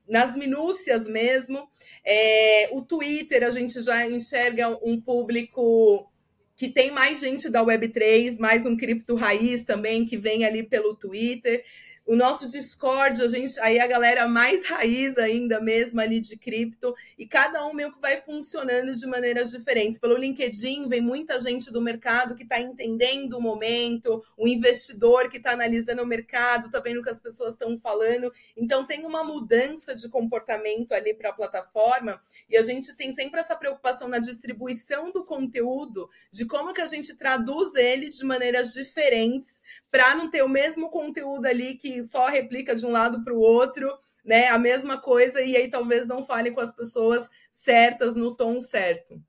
nas 0.10 0.36
minúcias 0.36 1.08
mesmo. 1.08 1.70
É, 2.04 2.70
o 2.72 2.82
Twitter, 2.82 3.44
a 3.44 3.52
gente 3.52 3.80
já 3.82 4.08
enxerga 4.08 4.70
um 4.82 5.00
público 5.00 6.12
que 6.56 6.68
tem 6.68 6.90
mais 6.90 7.20
gente 7.20 7.48
da 7.48 7.64
Web3, 7.64 8.40
mais 8.40 8.66
um 8.66 8.76
cripto 8.76 9.14
raiz 9.14 9.64
também, 9.64 10.04
que 10.04 10.18
vem 10.18 10.44
ali 10.44 10.64
pelo 10.64 10.96
Twitter. 10.96 11.64
O 12.08 12.16
nosso 12.16 12.48
Discord, 12.48 13.22
a 13.22 13.28
gente, 13.28 13.60
aí 13.60 13.82
a 13.82 13.86
galera 13.86 14.30
mais 14.30 14.66
raiz 14.66 15.18
ainda 15.18 15.60
mesmo 15.60 16.00
ali 16.00 16.22
de 16.22 16.38
cripto, 16.38 16.96
e 17.18 17.28
cada 17.28 17.66
um 17.68 17.74
meio 17.74 17.92
que 17.92 18.00
vai 18.00 18.16
funcionando 18.22 18.96
de 18.96 19.06
maneiras 19.06 19.52
diferentes. 19.52 20.00
Pelo 20.00 20.16
LinkedIn 20.16 20.88
vem 20.88 21.02
muita 21.02 21.38
gente 21.38 21.70
do 21.70 21.82
mercado 21.82 22.34
que 22.34 22.44
está 22.44 22.62
entendendo 22.62 23.34
o 23.34 23.42
momento, 23.42 24.24
o 24.38 24.48
investidor 24.48 25.28
que 25.28 25.36
está 25.36 25.52
analisando 25.52 26.02
o 26.02 26.08
mercado, 26.08 26.68
está 26.68 26.80
vendo 26.80 27.02
o 27.02 27.04
que 27.04 27.10
as 27.10 27.20
pessoas 27.20 27.56
estão 27.56 27.78
falando. 27.78 28.32
Então 28.56 28.86
tem 28.86 29.06
uma 29.06 29.22
mudança 29.22 29.94
de 29.94 30.08
comportamento 30.08 30.94
ali 30.94 31.14
para 31.14 31.32
a 31.32 31.34
plataforma, 31.34 32.22
e 32.50 32.56
a 32.56 32.62
gente 32.62 32.96
tem 32.96 33.12
sempre 33.12 33.42
essa 33.42 33.54
preocupação 33.54 34.08
na 34.08 34.20
distribuição 34.20 35.12
do 35.12 35.26
conteúdo, 35.26 36.10
de 36.32 36.46
como 36.46 36.74
que 36.74 36.80
a 36.80 36.86
gente 36.86 37.14
traduz 37.16 37.76
ele 37.76 38.08
de 38.08 38.24
maneiras 38.24 38.72
diferentes, 38.72 39.62
para 39.92 40.16
não 40.16 40.30
ter 40.30 40.42
o 40.42 40.48
mesmo 40.48 40.90
conteúdo 40.90 41.46
ali 41.48 41.76
que 41.76 41.97
só 42.04 42.28
replica 42.28 42.76
de 42.76 42.86
um 42.86 42.92
lado 42.92 43.24
para 43.24 43.34
o 43.34 43.40
outro, 43.40 43.92
né? 44.24 44.48
A 44.48 44.60
mesma 44.60 45.00
coisa, 45.00 45.42
e 45.42 45.56
aí 45.56 45.70
talvez 45.70 46.08
não 46.08 46.24
fale 46.24 46.52
com 46.52 46.60
as 46.60 46.74
pessoas 46.74 47.30
certas 47.50 48.16
no 48.16 48.36
tom 48.36 48.60
certo. 48.60 49.22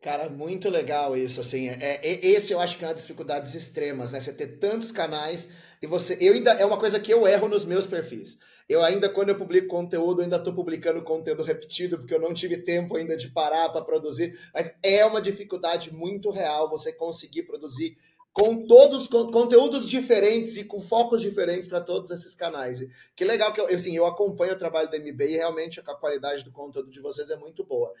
Cara, 0.00 0.28
muito 0.28 0.70
legal 0.70 1.16
isso, 1.16 1.40
assim, 1.40 1.68
é, 1.68 1.98
é, 2.00 2.26
esse 2.26 2.52
eu 2.52 2.60
acho 2.60 2.78
que 2.78 2.84
é 2.84 2.86
uma 2.86 2.94
das 2.94 3.02
dificuldades 3.02 3.52
extremas, 3.56 4.12
né, 4.12 4.20
você 4.20 4.32
ter 4.32 4.58
tantos 4.58 4.92
canais 4.92 5.48
e 5.82 5.88
você, 5.88 6.16
eu 6.20 6.34
ainda, 6.34 6.52
é 6.52 6.64
uma 6.64 6.78
coisa 6.78 7.00
que 7.00 7.12
eu 7.12 7.26
erro 7.26 7.48
nos 7.48 7.64
meus 7.64 7.84
perfis, 7.84 8.38
eu 8.68 8.80
ainda, 8.80 9.08
quando 9.08 9.30
eu 9.30 9.38
publico 9.38 9.66
conteúdo, 9.66 10.20
ainda 10.20 10.36
estou 10.36 10.54
publicando 10.54 11.02
conteúdo 11.02 11.42
repetido, 11.42 11.98
porque 11.98 12.14
eu 12.14 12.20
não 12.20 12.34
tive 12.34 12.58
tempo 12.58 12.96
ainda 12.96 13.16
de 13.16 13.28
parar 13.28 13.70
para 13.70 13.82
produzir, 13.82 14.38
mas 14.52 14.70
é 14.82 15.04
uma 15.04 15.22
dificuldade 15.22 15.92
muito 15.92 16.30
real 16.30 16.68
você 16.68 16.92
conseguir 16.92 17.44
produzir 17.44 17.96
com 18.38 18.64
todos 18.66 19.08
com 19.08 19.32
conteúdos 19.32 19.88
diferentes 19.88 20.56
e 20.56 20.64
com 20.64 20.80
focos 20.80 21.20
diferentes 21.20 21.66
para 21.66 21.80
todos 21.80 22.08
esses 22.12 22.36
canais. 22.36 22.78
Que 23.16 23.24
legal 23.24 23.52
que 23.52 23.60
eu, 23.60 23.66
assim, 23.66 23.96
eu 23.96 24.06
acompanho 24.06 24.52
o 24.52 24.58
trabalho 24.58 24.88
do 24.88 24.96
MB 24.96 25.20
e 25.22 25.36
realmente 25.36 25.80
a 25.80 25.82
qualidade 25.82 26.44
do 26.44 26.52
conteúdo 26.52 26.88
de 26.88 27.00
vocês 27.00 27.30
é 27.30 27.36
muito 27.36 27.64
boa. 27.64 27.92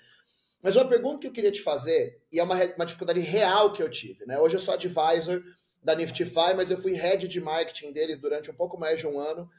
Mas 0.62 0.76
uma 0.76 0.86
pergunta 0.86 1.20
que 1.20 1.26
eu 1.26 1.32
queria 1.32 1.50
te 1.50 1.60
fazer, 1.60 2.22
e 2.32 2.38
é 2.38 2.42
uma, 2.42 2.54
uma 2.54 2.86
dificuldade 2.86 3.18
real 3.18 3.72
que 3.72 3.82
eu 3.82 3.90
tive, 3.90 4.26
né? 4.26 4.38
Hoje 4.38 4.56
eu 4.56 4.60
sou 4.60 4.74
advisor 4.74 5.42
da 5.82 5.96
Niftify, 5.96 6.54
mas 6.54 6.70
eu 6.70 6.78
fui 6.78 6.92
head 6.92 7.26
de 7.26 7.40
marketing 7.40 7.92
deles 7.92 8.18
durante 8.18 8.48
um 8.48 8.54
pouco 8.54 8.78
mais 8.78 9.00
de 9.00 9.08
um 9.08 9.18
ano. 9.18 9.50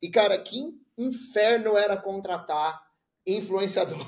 E, 0.00 0.08
cara, 0.08 0.38
que 0.38 0.72
inferno 0.96 1.76
era 1.76 1.96
contratar 1.96 2.80
influenciador. 3.26 4.06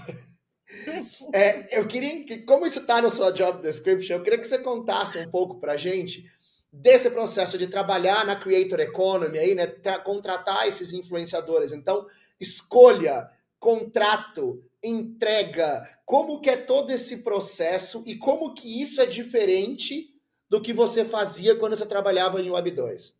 É, 1.33 1.79
eu 1.79 1.87
queria 1.87 2.25
que, 2.25 2.39
como 2.39 2.67
isso 2.67 2.81
está 2.81 3.01
na 3.01 3.09
sua 3.09 3.31
job 3.31 3.63
description, 3.63 4.17
eu 4.17 4.23
queria 4.23 4.39
que 4.39 4.47
você 4.47 4.59
contasse 4.59 5.19
um 5.19 5.31
pouco 5.31 5.59
para 5.61 5.77
gente 5.77 6.31
desse 6.73 7.11
processo 7.11 7.59
de 7.59 7.67
trabalhar 7.67 8.25
na 8.25 8.37
creator 8.37 8.81
economy 8.81 9.39
aí, 9.39 9.55
né, 9.55 9.67
contratar 10.05 10.69
esses 10.69 10.93
influenciadores. 10.93 11.73
Então, 11.73 12.07
escolha, 12.39 13.29
contrato, 13.59 14.65
entrega, 14.83 15.83
como 16.05 16.41
que 16.41 16.49
é 16.49 16.57
todo 16.57 16.91
esse 16.91 17.19
processo 17.19 18.03
e 18.07 18.17
como 18.17 18.55
que 18.55 18.81
isso 18.83 19.01
é 19.01 19.07
diferente 19.07 20.15
do 20.49 20.61
que 20.61 20.73
você 20.73 21.05
fazia 21.05 21.57
quando 21.57 21.77
você 21.77 21.87
trabalhava 21.87 22.41
em 22.41 22.51
Web 22.51 22.71
2. 22.71 23.15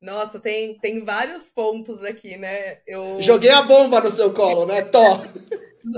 Nossa, 0.00 0.38
tem, 0.38 0.78
tem 0.78 1.04
vários 1.04 1.50
pontos 1.50 2.04
aqui, 2.04 2.36
né? 2.36 2.78
Eu 2.86 3.20
joguei 3.20 3.50
a 3.50 3.62
bomba 3.62 4.00
no 4.00 4.10
seu 4.10 4.32
colo, 4.32 4.64
né? 4.64 4.82
Tó. 4.82 5.22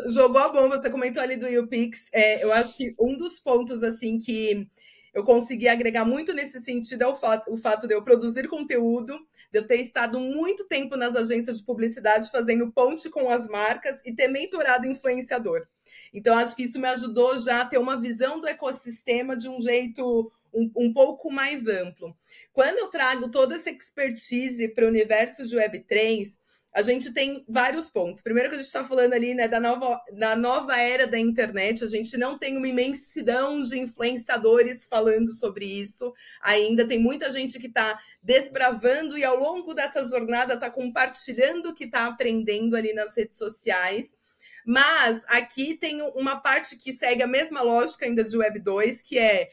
Jogou 0.08 0.40
a 0.40 0.48
bomba, 0.48 0.78
você 0.78 0.90
comentou 0.90 1.22
ali 1.22 1.36
do 1.36 1.48
YouPix. 1.48 2.08
É, 2.12 2.42
eu 2.44 2.52
acho 2.52 2.76
que 2.76 2.94
um 2.98 3.16
dos 3.16 3.40
pontos, 3.40 3.82
assim, 3.82 4.18
que 4.18 4.68
eu 5.12 5.24
consegui 5.24 5.68
agregar 5.68 6.04
muito 6.04 6.32
nesse 6.32 6.60
sentido 6.60 7.02
é 7.02 7.06
o 7.06 7.14
fato, 7.14 7.52
o 7.52 7.56
fato 7.56 7.86
de 7.88 7.94
eu 7.94 8.02
produzir 8.02 8.48
conteúdo, 8.48 9.18
de 9.50 9.58
eu 9.58 9.66
ter 9.66 9.76
estado 9.76 10.20
muito 10.20 10.66
tempo 10.66 10.96
nas 10.96 11.16
agências 11.16 11.58
de 11.58 11.64
publicidade 11.64 12.30
fazendo 12.30 12.70
ponte 12.70 13.08
com 13.10 13.28
as 13.28 13.48
marcas 13.48 14.00
e 14.04 14.14
ter 14.14 14.28
mentorado 14.28 14.86
influenciador. 14.86 15.66
Então, 16.12 16.38
acho 16.38 16.54
que 16.54 16.62
isso 16.62 16.80
me 16.80 16.88
ajudou 16.88 17.36
já 17.38 17.62
a 17.62 17.64
ter 17.64 17.78
uma 17.78 18.00
visão 18.00 18.40
do 18.40 18.46
ecossistema 18.46 19.36
de 19.36 19.48
um 19.48 19.58
jeito 19.60 20.30
um, 20.52 20.70
um 20.76 20.92
pouco 20.92 21.30
mais 21.30 21.66
amplo. 21.66 22.16
Quando 22.52 22.78
eu 22.78 22.88
trago 22.88 23.30
toda 23.30 23.56
essa 23.56 23.70
expertise 23.70 24.68
para 24.68 24.84
o 24.84 24.88
universo 24.88 25.46
de 25.46 25.56
Web3, 25.56 26.28
a 26.72 26.82
gente 26.82 27.12
tem 27.12 27.44
vários 27.48 27.90
pontos. 27.90 28.22
Primeiro 28.22 28.48
que 28.48 28.54
a 28.54 28.58
gente 28.58 28.66
está 28.66 28.84
falando 28.84 29.12
ali 29.12 29.34
né, 29.34 29.48
da, 29.48 29.58
nova, 29.58 30.00
da 30.12 30.36
nova 30.36 30.78
era 30.78 31.06
da 31.06 31.18
internet, 31.18 31.82
a 31.82 31.86
gente 31.86 32.16
não 32.16 32.38
tem 32.38 32.56
uma 32.56 32.68
imensidão 32.68 33.60
de 33.62 33.78
influenciadores 33.78 34.86
falando 34.86 35.28
sobre 35.32 35.64
isso 35.66 36.12
ainda. 36.40 36.86
Tem 36.86 36.98
muita 36.98 37.30
gente 37.30 37.58
que 37.58 37.66
está 37.66 37.98
desbravando 38.22 39.18
e 39.18 39.24
ao 39.24 39.36
longo 39.36 39.74
dessa 39.74 40.04
jornada 40.04 40.54
está 40.54 40.70
compartilhando 40.70 41.70
o 41.70 41.74
que 41.74 41.84
está 41.84 42.06
aprendendo 42.06 42.76
ali 42.76 42.92
nas 42.92 43.16
redes 43.16 43.36
sociais. 43.36 44.14
Mas 44.64 45.24
aqui 45.26 45.74
tem 45.74 46.02
uma 46.02 46.36
parte 46.36 46.76
que 46.76 46.92
segue 46.92 47.22
a 47.22 47.26
mesma 47.26 47.62
lógica 47.62 48.06
ainda 48.06 48.22
de 48.22 48.36
Web 48.36 48.60
2, 48.60 49.02
que 49.02 49.18
é 49.18 49.50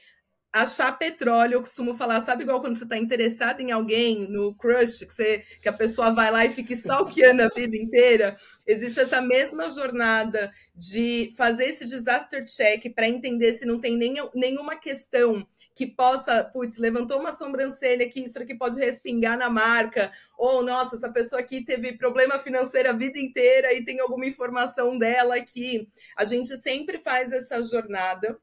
achar 0.61 0.97
petróleo, 0.97 1.55
eu 1.55 1.61
costumo 1.61 1.93
falar, 1.93 2.21
sabe 2.21 2.43
igual 2.43 2.61
quando 2.61 2.75
você 2.75 2.83
está 2.83 2.97
interessado 2.97 3.61
em 3.61 3.71
alguém, 3.71 4.27
no 4.27 4.53
crush, 4.55 5.05
que, 5.05 5.13
você, 5.13 5.43
que 5.61 5.69
a 5.69 5.73
pessoa 5.73 6.11
vai 6.11 6.31
lá 6.31 6.45
e 6.45 6.51
fica 6.51 6.73
stalkeando 6.73 7.43
a 7.43 7.49
vida 7.49 7.75
inteira? 7.75 8.35
Existe 8.65 8.99
essa 8.99 9.21
mesma 9.21 9.69
jornada 9.69 10.51
de 10.75 11.33
fazer 11.37 11.65
esse 11.65 11.85
disaster 11.85 12.43
check 12.45 12.93
para 12.93 13.07
entender 13.07 13.53
se 13.53 13.65
não 13.65 13.79
tem 13.79 13.97
nem, 13.97 14.15
nenhuma 14.33 14.75
questão 14.75 15.45
que 15.77 15.85
possa, 15.85 16.43
putz, 16.43 16.79
levantou 16.79 17.19
uma 17.19 17.31
sobrancelha 17.31 18.03
aqui, 18.03 18.23
isso 18.23 18.41
aqui 18.41 18.55
pode 18.55 18.79
respingar 18.79 19.37
na 19.37 19.47
marca, 19.47 20.11
ou 20.35 20.63
nossa, 20.63 20.95
essa 20.95 21.11
pessoa 21.11 21.39
aqui 21.39 21.63
teve 21.63 21.95
problema 21.95 22.39
financeiro 22.39 22.89
a 22.89 22.93
vida 22.93 23.19
inteira 23.19 23.71
e 23.73 23.85
tem 23.85 23.99
alguma 23.99 24.25
informação 24.25 24.97
dela 24.97 25.35
aqui. 25.35 25.87
A 26.17 26.25
gente 26.25 26.57
sempre 26.57 26.97
faz 26.97 27.31
essa 27.31 27.61
jornada 27.61 28.39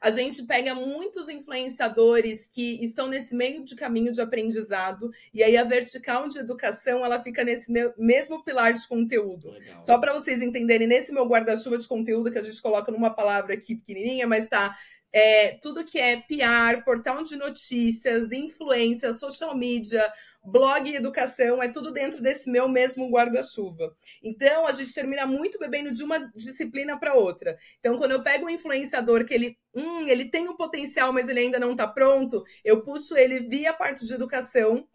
a 0.00 0.10
gente 0.10 0.42
pega 0.44 0.74
muitos 0.74 1.28
influenciadores 1.28 2.46
que 2.46 2.82
estão 2.82 3.06
nesse 3.06 3.34
meio 3.34 3.62
de 3.64 3.76
caminho 3.76 4.10
de 4.10 4.20
aprendizado, 4.20 5.10
e 5.32 5.42
aí 5.42 5.56
a 5.56 5.64
vertical 5.64 6.26
de 6.28 6.38
educação 6.38 7.04
ela 7.04 7.22
fica 7.22 7.44
nesse 7.44 7.70
mesmo 7.98 8.42
pilar 8.42 8.72
de 8.72 8.88
conteúdo. 8.88 9.50
Legal. 9.50 9.82
Só 9.82 9.98
para 9.98 10.14
vocês 10.14 10.40
entenderem, 10.40 10.86
nesse 10.86 11.12
meu 11.12 11.26
guarda-chuva 11.26 11.76
de 11.76 11.86
conteúdo 11.86 12.30
que 12.30 12.38
a 12.38 12.42
gente 12.42 12.60
coloca 12.62 12.90
numa 12.90 13.10
palavra 13.10 13.54
aqui 13.54 13.76
pequenininha, 13.76 14.26
mas 14.26 14.46
tá 14.46 14.74
é, 15.12 15.58
tudo 15.60 15.84
que 15.84 15.98
é 15.98 16.16
PR, 16.16 16.84
portal 16.84 17.22
de 17.22 17.36
notícias, 17.36 18.32
influência, 18.32 19.12
social 19.12 19.56
media, 19.56 20.12
blog 20.44 20.88
e 20.88 20.96
educação, 20.96 21.62
é 21.62 21.68
tudo 21.68 21.92
dentro 21.92 22.22
desse 22.22 22.50
meu 22.50 22.68
mesmo 22.68 23.10
guarda-chuva. 23.10 23.94
Então, 24.22 24.66
a 24.66 24.72
gente 24.72 24.94
termina 24.94 25.26
muito 25.26 25.58
bebendo 25.58 25.90
de 25.92 26.02
uma 26.02 26.18
disciplina 26.34 26.98
para 26.98 27.14
outra. 27.14 27.56
Então, 27.78 27.98
quando 27.98 28.12
eu 28.12 28.22
pego 28.22 28.46
um 28.46 28.50
influenciador 28.50 29.24
que 29.24 29.34
ele, 29.34 29.58
hum, 29.74 30.06
ele 30.06 30.26
tem 30.26 30.48
o 30.48 30.52
um 30.52 30.56
potencial, 30.56 31.12
mas 31.12 31.28
ele 31.28 31.40
ainda 31.40 31.58
não 31.58 31.72
está 31.72 31.86
pronto, 31.86 32.42
eu 32.64 32.82
puxo 32.82 33.16
ele 33.16 33.40
via 33.40 33.72
parte 33.72 34.06
de 34.06 34.14
educação 34.14 34.86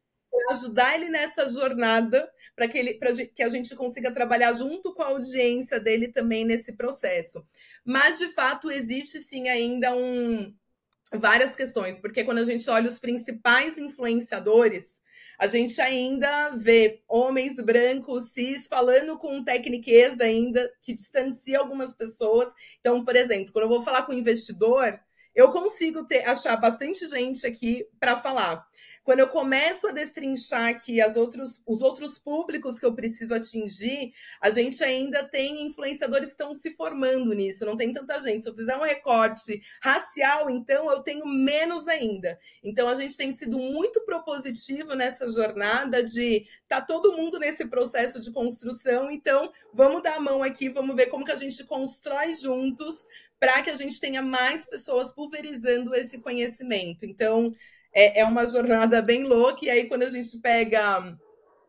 ajudar 0.50 0.96
ele 0.96 1.10
nessa 1.10 1.46
jornada 1.48 2.30
para 2.56 2.68
que, 2.68 2.78
ele, 2.78 2.94
que 3.34 3.44
a 3.44 3.50
gente 3.50 3.76
consiga 3.76 4.12
trabalhar 4.12 4.54
junto 4.54 4.94
com 4.94 5.04
a 5.04 5.08
audiência 5.08 5.80
dele 5.80 6.08
também 6.08 6.46
nesse 6.46 6.74
processo. 6.74 7.46
Mas, 7.84 8.18
de 8.20 8.30
fato, 8.30 8.72
existe 8.72 9.20
sim 9.20 9.50
ainda 9.50 9.96
um, 9.96 10.54
várias 11.14 11.56
questões, 11.56 12.00
porque 12.00 12.24
quando 12.24 12.40
a 12.40 12.44
gente 12.44 12.70
olha 12.70 12.88
os 12.88 13.00
principais 13.00 13.78
influenciadores, 13.78 15.02
a 15.38 15.48
gente 15.48 15.80
ainda 15.82 16.52
vê 16.52 17.04
homens 17.08 17.56
brancos, 17.56 18.30
cis, 18.30 18.68
falando 18.68 19.18
com 19.18 19.44
técnicas 19.44 20.20
ainda, 20.22 20.72
que 20.82 20.94
distancia 20.94 21.60
algumas 21.60 21.94
pessoas. 21.94 22.54
Então, 22.80 23.04
por 23.04 23.16
exemplo, 23.16 23.52
quando 23.52 23.64
eu 23.64 23.70
vou 23.70 23.82
falar 23.82 24.04
com 24.04 24.14
investidor, 24.14 24.98
eu 25.36 25.52
consigo 25.52 26.06
ter, 26.06 26.26
achar 26.26 26.56
bastante 26.56 27.06
gente 27.08 27.46
aqui 27.46 27.86
para 28.00 28.16
falar. 28.16 28.66
Quando 29.04 29.20
eu 29.20 29.28
começo 29.28 29.88
a 29.88 29.92
destrinchar 29.92 30.70
aqui 30.70 31.00
as 31.02 31.16
outros, 31.16 31.62
os 31.68 31.82
outros 31.82 32.18
públicos 32.18 32.80
que 32.80 32.86
eu 32.86 32.96
preciso 32.96 33.36
atingir, 33.36 34.12
a 34.42 34.50
gente 34.50 34.84
ainda 34.84 35.24
tem 35.24 35.68
influenciadores 35.68 36.30
que 36.30 36.34
estão 36.34 36.56
se 36.56 36.72
formando 36.72 37.34
nisso, 37.34 37.66
não 37.66 37.78
tem 37.78 37.92
tanta 37.92 38.20
gente. 38.20 38.44
Se 38.44 38.50
eu 38.50 38.56
fizer 38.56 38.76
um 38.78 38.82
recorte 38.84 39.62
racial, 39.82 40.50
então 40.50 40.90
eu 40.90 41.02
tenho 41.02 41.26
menos 41.26 41.88
ainda. 41.88 42.40
Então 42.64 42.88
a 42.88 42.96
gente 42.96 43.18
tem 43.18 43.32
sido 43.32 43.60
muito 43.60 44.02
propositivo 44.06 44.96
nessa 44.96 45.28
jornada 45.28 46.02
de 46.02 46.48
tá 46.68 46.82
todo 46.82 47.16
mundo 47.16 47.38
nesse 47.38 47.68
processo 47.68 48.20
de 48.20 48.32
construção, 48.32 49.12
então 49.12 49.52
vamos 49.74 50.02
dar 50.02 50.16
a 50.16 50.20
mão 50.20 50.42
aqui, 50.42 50.70
vamos 50.70 50.96
ver 50.96 51.08
como 51.08 51.26
que 51.26 51.32
a 51.32 51.36
gente 51.36 51.64
constrói 51.66 52.34
juntos 52.34 53.06
para 53.40 53.62
que 53.62 53.70
a 53.70 53.76
gente 53.76 54.00
tenha 54.00 54.22
mais 54.22 54.66
pessoas 54.66 55.12
pulverizando 55.12 55.94
esse 55.96 56.20
conhecimento. 56.20 57.06
Então, 57.06 57.54
é, 57.94 58.22
é 58.22 58.26
uma 58.26 58.46
jornada 58.46 59.02
bem 59.02 59.24
louca, 59.24 59.66
e 59.66 59.70
aí 59.70 59.88
quando 59.88 60.04
a 60.04 60.10
gente 60.10 60.38
pega 60.40 61.18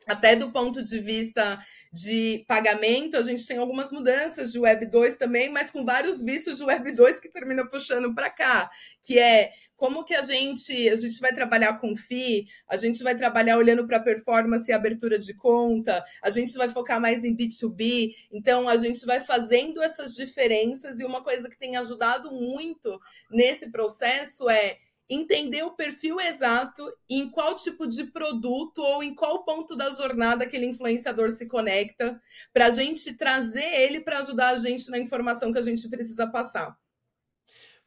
até 0.07 0.37
do 0.37 0.53
ponto 0.53 0.83
de 0.83 1.01
vista 1.01 1.59
de 1.93 2.45
pagamento, 2.47 3.17
a 3.17 3.23
gente 3.23 3.47
tem 3.47 3.59
algumas 3.59 3.91
mudanças 3.91 4.53
de 4.53 4.59
Web 4.59 4.87
2 4.87 5.17
também, 5.17 5.51
mas 5.51 5.71
com 5.71 5.85
vários 5.85 6.23
vícios 6.23 6.59
de 6.59 6.65
Web 6.65 6.93
2 6.93 7.19
que 7.19 7.29
termina 7.29 7.67
puxando 7.69 8.15
para 8.15 8.31
cá, 8.31 8.71
que 9.03 9.19
é 9.19 9.51
como 9.77 10.05
que 10.05 10.15
a 10.15 10.23
gente 10.23 10.89
a 10.89 10.97
gente 10.97 11.21
vai 11.21 11.33
trabalhar 11.33 11.79
com 11.81 11.97
FI, 11.97 12.47
a 12.69 12.77
gente 12.77 13.03
vai 13.03 13.15
trabalhar 13.15 13.59
olhando 13.59 13.87
para 13.87 14.01
performance 14.01 14.71
e 14.71 14.75
abertura 14.75 15.19
de 15.19 15.35
conta, 15.35 16.05
a 16.23 16.31
gente 16.31 16.55
vai 16.57 16.69
focar 16.69 17.01
mais 17.01 17.25
em 17.25 17.37
B2B, 17.37 18.11
então 18.33 18.69
a 18.69 18.77
gente 18.77 19.05
vai 19.05 19.21
fazendo 19.21 19.83
essas 19.83 20.15
diferenças 20.15 21.01
e 21.01 21.05
uma 21.05 21.23
coisa 21.23 21.49
que 21.49 21.59
tem 21.59 21.77
ajudado 21.77 22.31
muito 22.31 22.99
nesse 23.31 23.71
processo 23.71 24.49
é 24.49 24.79
entender 25.09 25.63
o 25.63 25.73
perfil 25.73 26.21
exato 26.21 26.85
em 27.09 27.31
qual 27.31 27.55
tipo 27.55 27.87
de 27.87 28.05
produto 28.05 28.79
ou 28.83 29.03
em 29.03 29.15
qual 29.15 29.45
ponto 29.45 29.77
da 29.77 29.91
jornada 29.91 30.45
aquele 30.45 30.67
influenciador 30.67 31.31
se 31.31 31.47
conecta, 31.47 32.21
para 32.53 32.67
a 32.67 32.71
gente 32.71 33.15
trazer 33.15 33.67
ele 33.83 34.01
para 34.01 34.19
ajudar 34.19 34.51
a 34.51 34.57
gente 34.57 34.91
na 34.91 34.99
informação 34.99 35.53
que 35.53 35.59
a 35.59 35.63
gente 35.63 35.89
precisa 35.89 36.27
passar. 36.27 36.77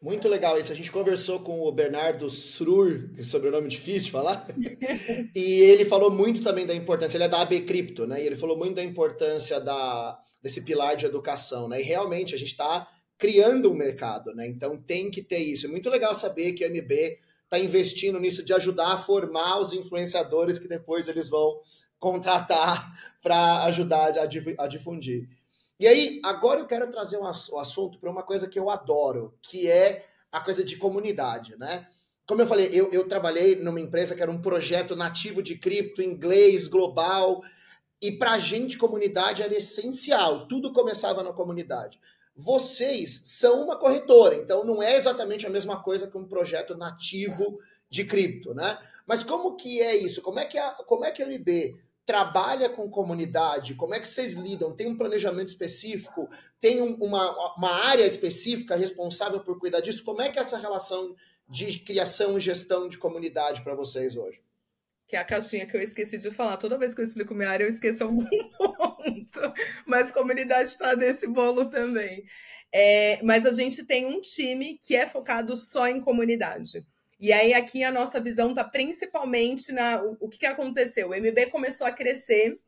Muito 0.01 0.29
legal 0.29 0.57
isso. 0.57 0.71
A 0.71 0.75
gente 0.75 0.91
conversou 0.91 1.41
com 1.41 1.59
o 1.59 1.71
Bernardo 1.73 2.29
Srur, 2.29 3.09
que 3.13 3.19
é 3.19 3.23
sobrenome 3.23 3.67
difícil 3.67 4.03
de 4.03 4.11
falar, 4.11 4.47
e 5.35 5.59
ele 5.59 5.83
falou 5.83 6.09
muito 6.09 6.41
também 6.41 6.65
da 6.65 6.73
importância. 6.73 7.17
Ele 7.17 7.25
é 7.25 7.27
da 7.27 7.41
AB 7.41 7.61
Cripto, 7.61 8.07
né? 8.07 8.23
E 8.23 8.25
ele 8.25 8.37
falou 8.37 8.57
muito 8.57 8.75
da 8.75 8.83
importância 8.83 9.59
da, 9.59 10.17
desse 10.41 10.61
pilar 10.61 10.95
de 10.95 11.05
educação, 11.05 11.67
né? 11.67 11.81
E 11.81 11.83
realmente 11.83 12.33
a 12.33 12.37
gente 12.37 12.51
está 12.51 12.87
criando 13.19 13.69
um 13.69 13.75
mercado, 13.75 14.33
né? 14.33 14.47
Então 14.47 14.77
tem 14.77 15.11
que 15.11 15.21
ter 15.21 15.39
isso. 15.39 15.67
É 15.67 15.69
muito 15.69 15.89
legal 15.89 16.15
saber 16.15 16.53
que 16.53 16.63
a 16.63 16.69
MB 16.69 17.19
está 17.43 17.59
investindo 17.59 18.17
nisso 18.17 18.41
de 18.41 18.53
ajudar 18.53 18.93
a 18.93 18.97
formar 18.97 19.59
os 19.59 19.73
influenciadores 19.73 20.57
que 20.57 20.69
depois 20.69 21.07
eles 21.07 21.29
vão 21.29 21.59
contratar 21.99 22.89
para 23.21 23.65
ajudar 23.65 24.17
a, 24.17 24.67
difundir. 24.67 25.27
E 25.77 25.85
aí, 25.85 26.21
agora 26.23 26.61
eu 26.61 26.65
quero 26.65 26.89
trazer 26.89 27.17
um 27.17 27.27
assunto 27.27 27.99
para 27.99 28.09
uma 28.09 28.23
coisa 28.23 28.47
que 28.47 28.57
eu 28.57 28.69
adoro, 28.69 29.37
que 29.41 29.69
é 29.69 30.05
a 30.31 30.39
coisa 30.39 30.63
de 30.63 30.77
comunidade, 30.77 31.57
né? 31.57 31.87
Como 32.25 32.41
eu 32.41 32.47
falei, 32.47 32.69
eu, 32.71 32.91
eu 32.91 33.07
trabalhei 33.07 33.55
numa 33.55 33.79
empresa 33.79 34.15
que 34.15 34.21
era 34.21 34.31
um 34.31 34.41
projeto 34.41 34.95
nativo 34.95 35.41
de 35.41 35.57
cripto, 35.57 36.01
inglês, 36.01 36.67
global, 36.67 37.41
e 38.01 38.11
para 38.13 38.33
a 38.33 38.39
gente, 38.39 38.77
comunidade 38.77 39.41
era 39.41 39.55
essencial, 39.55 40.47
tudo 40.47 40.71
começava 40.71 41.23
na 41.23 41.33
comunidade 41.33 41.99
vocês 42.39 43.21
são 43.25 43.65
uma 43.65 43.77
corretora, 43.77 44.35
então 44.35 44.63
não 44.63 44.81
é 44.81 44.95
exatamente 44.95 45.45
a 45.45 45.49
mesma 45.49 45.83
coisa 45.83 46.07
que 46.07 46.17
um 46.17 46.25
projeto 46.25 46.73
nativo 46.73 47.59
de 47.89 48.05
cripto, 48.05 48.53
né? 48.53 48.79
Mas 49.05 49.25
como 49.25 49.57
que 49.57 49.81
é 49.81 49.95
isso? 49.97 50.21
Como 50.21 50.39
é 50.39 50.45
que 50.45 50.57
a, 50.57 50.71
como 50.71 51.03
é 51.03 51.11
que 51.11 51.21
a 51.21 51.27
MB 51.27 51.75
trabalha 52.05 52.69
com 52.69 52.89
comunidade? 52.89 53.75
Como 53.75 53.93
é 53.93 53.99
que 53.99 54.07
vocês 54.07 54.33
lidam? 54.33 54.73
Tem 54.73 54.87
um 54.87 54.97
planejamento 54.97 55.49
específico? 55.49 56.29
Tem 56.61 56.81
um, 56.81 56.95
uma, 56.95 57.55
uma 57.57 57.71
área 57.89 58.05
específica 58.05 58.75
responsável 58.75 59.41
por 59.41 59.59
cuidar 59.59 59.81
disso? 59.81 60.03
Como 60.03 60.21
é 60.21 60.29
que 60.29 60.39
é 60.39 60.41
essa 60.41 60.57
relação 60.57 61.15
de 61.47 61.79
criação 61.79 62.37
e 62.37 62.41
gestão 62.41 62.87
de 62.87 62.97
comunidade 62.97 63.63
para 63.63 63.75
vocês 63.75 64.15
hoje? 64.15 64.41
Que 65.09 65.15
é 65.15 65.19
a 65.19 65.25
caixinha 65.25 65.65
que 65.65 65.75
eu 65.75 65.81
esqueci 65.81 66.19
de 66.19 66.29
falar. 66.29 66.55
Toda 66.57 66.77
vez 66.77 66.93
que 66.93 67.01
eu 67.01 67.05
explico 67.05 67.33
minha 67.33 67.49
área, 67.49 67.63
eu 67.63 67.69
esqueço 67.69 68.03
algum 68.03 68.23
ponto. 68.55 69.53
Mas 69.83 70.11
comunidade 70.11 70.69
está 70.69 70.95
nesse 70.95 71.25
bolo 71.25 71.65
também. 71.65 72.23
É, 72.71 73.19
mas 73.23 73.43
a 73.43 73.51
gente 73.51 73.83
tem 73.83 74.05
um 74.05 74.21
time 74.21 74.77
que 74.77 74.95
é 74.95 75.07
focado 75.07 75.57
só 75.57 75.87
em 75.87 75.99
comunidade. 75.99 76.85
E 77.19 77.33
aí, 77.33 77.55
aqui 77.55 77.83
a 77.83 77.91
nossa 77.91 78.21
visão 78.21 78.51
está 78.51 78.63
principalmente 78.63 79.71
na. 79.71 79.99
O, 79.99 80.15
o 80.21 80.29
que, 80.29 80.37
que 80.37 80.45
aconteceu? 80.45 81.09
O 81.09 81.15
MB 81.15 81.47
começou 81.47 81.87
a 81.87 81.91
crescer. 81.91 82.59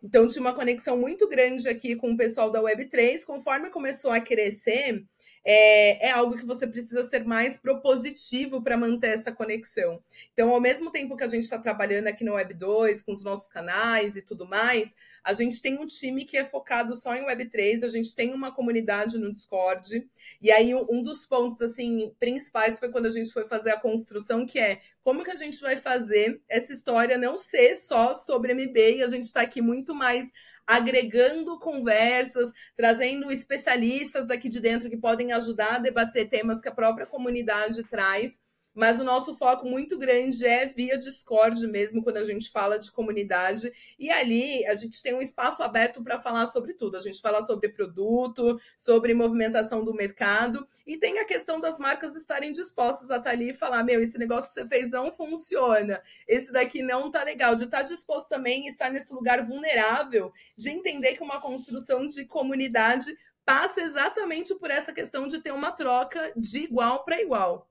Então, 0.00 0.28
tinha 0.28 0.40
uma 0.40 0.54
conexão 0.54 0.96
muito 0.96 1.28
grande 1.28 1.68
aqui 1.68 1.96
com 1.96 2.12
o 2.12 2.16
pessoal 2.16 2.52
da 2.52 2.62
Web3. 2.62 3.24
Conforme 3.24 3.68
começou 3.68 4.12
a 4.12 4.20
crescer, 4.20 5.04
é, 5.44 6.08
é 6.08 6.10
algo 6.10 6.36
que 6.36 6.44
você 6.44 6.66
precisa 6.66 7.08
ser 7.08 7.24
mais 7.24 7.58
propositivo 7.58 8.62
para 8.62 8.76
manter 8.76 9.08
essa 9.08 9.32
conexão. 9.32 10.02
Então, 10.32 10.50
ao 10.50 10.60
mesmo 10.60 10.90
tempo 10.90 11.16
que 11.16 11.24
a 11.24 11.28
gente 11.28 11.42
está 11.42 11.58
trabalhando 11.58 12.08
aqui 12.08 12.24
no 12.24 12.34
Web 12.34 12.54
2, 12.54 13.02
com 13.02 13.12
os 13.12 13.22
nossos 13.22 13.48
canais 13.48 14.16
e 14.16 14.22
tudo 14.22 14.46
mais, 14.46 14.94
a 15.24 15.32
gente 15.32 15.60
tem 15.60 15.78
um 15.78 15.86
time 15.86 16.24
que 16.24 16.36
é 16.36 16.44
focado 16.44 16.94
só 16.94 17.14
em 17.14 17.26
Web3, 17.26 17.84
a 17.84 17.88
gente 17.88 18.14
tem 18.14 18.32
uma 18.32 18.52
comunidade 18.52 19.18
no 19.18 19.32
Discord. 19.32 20.08
E 20.40 20.50
aí, 20.50 20.74
um 20.74 21.02
dos 21.02 21.26
pontos 21.26 21.60
assim 21.62 22.12
principais 22.18 22.78
foi 22.78 22.90
quando 22.90 23.06
a 23.06 23.10
gente 23.10 23.32
foi 23.32 23.46
fazer 23.46 23.70
a 23.70 23.80
construção, 23.80 24.46
que 24.46 24.58
é 24.58 24.80
como 25.02 25.24
que 25.24 25.30
a 25.30 25.36
gente 25.36 25.60
vai 25.60 25.76
fazer 25.76 26.40
essa 26.48 26.72
história 26.72 27.16
não 27.16 27.38
ser 27.38 27.76
só 27.76 28.12
sobre 28.12 28.54
MB 28.54 28.96
e 28.96 29.02
a 29.02 29.06
gente 29.06 29.24
está 29.24 29.40
aqui 29.40 29.62
muito 29.62 29.94
mais 29.94 30.30
agregando 30.66 31.58
conversas, 31.58 32.50
trazendo 32.76 33.30
especialistas 33.30 34.26
daqui 34.26 34.48
de 34.48 34.60
dentro 34.60 34.90
que 34.90 34.96
podem 34.96 35.32
ajudar 35.32 35.76
a 35.76 35.78
debater 35.78 36.28
temas 36.28 36.60
que 36.60 36.68
a 36.68 36.74
própria 36.74 37.06
comunidade 37.06 37.82
traz 37.84 38.38
mas 38.74 39.00
o 39.00 39.04
nosso 39.04 39.34
foco 39.34 39.68
muito 39.68 39.98
grande 39.98 40.46
é 40.46 40.66
via 40.66 40.98
Discord 40.98 41.66
mesmo, 41.66 42.02
quando 42.02 42.18
a 42.18 42.24
gente 42.24 42.50
fala 42.50 42.78
de 42.78 42.90
comunidade. 42.92 43.72
E 43.98 44.10
ali 44.10 44.64
a 44.66 44.74
gente 44.74 45.02
tem 45.02 45.14
um 45.14 45.20
espaço 45.20 45.62
aberto 45.62 46.02
para 46.02 46.18
falar 46.18 46.46
sobre 46.46 46.74
tudo. 46.74 46.96
A 46.96 47.00
gente 47.00 47.20
fala 47.20 47.44
sobre 47.44 47.68
produto, 47.68 48.60
sobre 48.76 49.14
movimentação 49.14 49.84
do 49.84 49.94
mercado, 49.94 50.66
e 50.86 50.96
tem 50.96 51.18
a 51.18 51.24
questão 51.24 51.60
das 51.60 51.78
marcas 51.78 52.14
estarem 52.14 52.52
dispostas 52.52 53.10
a 53.10 53.16
estar 53.16 53.30
ali 53.30 53.50
e 53.50 53.54
falar: 53.54 53.82
meu, 53.82 54.00
esse 54.00 54.18
negócio 54.18 54.48
que 54.48 54.54
você 54.54 54.66
fez 54.66 54.90
não 54.90 55.12
funciona, 55.12 56.02
esse 56.26 56.52
daqui 56.52 56.82
não 56.82 57.10
tá 57.10 57.22
legal. 57.22 57.54
De 57.54 57.64
estar 57.64 57.82
disposto 57.82 58.28
também 58.28 58.66
estar 58.66 58.90
nesse 58.90 59.12
lugar 59.12 59.44
vulnerável, 59.46 60.32
de 60.56 60.70
entender 60.70 61.14
que 61.14 61.22
uma 61.22 61.40
construção 61.40 62.06
de 62.06 62.24
comunidade 62.24 63.16
passa 63.44 63.80
exatamente 63.80 64.54
por 64.54 64.70
essa 64.70 64.92
questão 64.92 65.26
de 65.26 65.40
ter 65.40 65.52
uma 65.52 65.72
troca 65.72 66.32
de 66.36 66.60
igual 66.60 67.04
para 67.04 67.20
igual. 67.20 67.68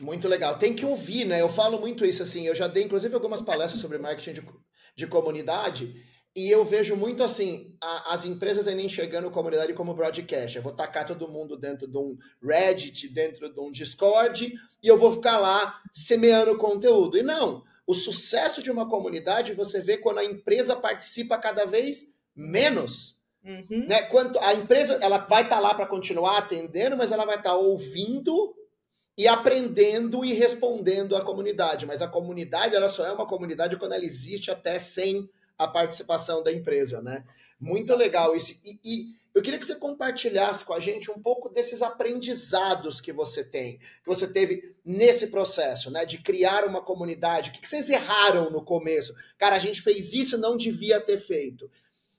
Muito 0.00 0.28
legal. 0.28 0.58
Tem 0.58 0.74
que 0.74 0.84
ouvir, 0.84 1.24
né? 1.24 1.40
Eu 1.40 1.48
falo 1.48 1.80
muito 1.80 2.04
isso 2.04 2.22
assim. 2.22 2.46
Eu 2.46 2.54
já 2.54 2.68
dei, 2.68 2.84
inclusive, 2.84 3.14
algumas 3.14 3.40
palestras 3.40 3.80
sobre 3.80 3.98
marketing 3.98 4.40
de, 4.40 4.48
de 4.94 5.06
comunidade. 5.06 5.94
E 6.36 6.48
eu 6.50 6.64
vejo 6.64 6.94
muito 6.94 7.24
assim, 7.24 7.76
a, 7.82 8.14
as 8.14 8.24
empresas 8.24 8.68
ainda 8.68 8.82
enxergando 8.82 9.30
comunidade 9.30 9.72
como 9.74 9.94
broadcast. 9.94 10.56
Eu 10.56 10.62
vou 10.62 10.72
tacar 10.72 11.04
todo 11.04 11.26
mundo 11.26 11.56
dentro 11.56 11.88
de 11.88 11.98
um 11.98 12.16
Reddit, 12.40 13.08
dentro 13.08 13.52
de 13.52 13.58
um 13.58 13.72
Discord, 13.72 14.54
e 14.80 14.86
eu 14.86 14.96
vou 14.96 15.10
ficar 15.10 15.38
lá 15.38 15.80
semeando 15.92 16.56
conteúdo. 16.56 17.18
E 17.18 17.22
não, 17.22 17.64
o 17.84 17.94
sucesso 17.94 18.62
de 18.62 18.70
uma 18.70 18.88
comunidade 18.88 19.52
você 19.52 19.80
vê 19.80 19.96
quando 19.96 20.18
a 20.18 20.24
empresa 20.24 20.76
participa 20.76 21.38
cada 21.38 21.64
vez 21.64 22.04
menos. 22.36 23.18
Uhum. 23.44 23.86
Né? 23.88 24.02
Quanto 24.02 24.38
a 24.38 24.54
empresa 24.54 24.98
ela 25.02 25.18
vai 25.18 25.42
estar 25.42 25.56
tá 25.56 25.60
lá 25.60 25.74
para 25.74 25.86
continuar 25.86 26.38
atendendo, 26.38 26.96
mas 26.96 27.10
ela 27.10 27.24
vai 27.24 27.38
estar 27.38 27.50
tá 27.50 27.56
ouvindo 27.56 28.54
e 29.18 29.26
aprendendo 29.26 30.24
e 30.24 30.32
respondendo 30.32 31.16
à 31.16 31.24
comunidade. 31.24 31.84
Mas 31.84 32.00
a 32.00 32.06
comunidade 32.06 32.76
ela 32.76 32.88
só 32.88 33.04
é 33.04 33.10
uma 33.10 33.26
comunidade 33.26 33.76
quando 33.76 33.94
ela 33.94 34.04
existe 34.04 34.48
até 34.48 34.78
sem 34.78 35.28
a 35.58 35.66
participação 35.66 36.40
da 36.40 36.52
empresa, 36.52 37.02
né? 37.02 37.24
Muito 37.60 37.92
legal 37.96 38.36
isso. 38.36 38.52
E, 38.64 38.78
e, 38.84 39.18
eu 39.34 39.42
queria 39.42 39.58
que 39.58 39.66
você 39.66 39.74
compartilhasse 39.74 40.64
com 40.64 40.72
a 40.72 40.78
gente 40.78 41.10
um 41.10 41.20
pouco 41.20 41.48
desses 41.48 41.82
aprendizados 41.82 43.00
que 43.00 43.12
você 43.12 43.42
tem, 43.42 43.78
que 43.78 44.06
você 44.06 44.32
teve 44.32 44.76
nesse 44.84 45.26
processo, 45.26 45.90
né? 45.90 46.06
De 46.06 46.18
criar 46.18 46.64
uma 46.64 46.80
comunidade. 46.80 47.50
O 47.50 47.52
que 47.52 47.68
vocês 47.68 47.90
erraram 47.90 48.50
no 48.50 48.64
começo? 48.64 49.12
Cara, 49.36 49.56
a 49.56 49.60
gente 49.60 49.82
fez 49.82 50.12
isso, 50.12 50.38
não 50.38 50.56
devia 50.56 51.00
ter 51.00 51.18
feito. 51.18 51.68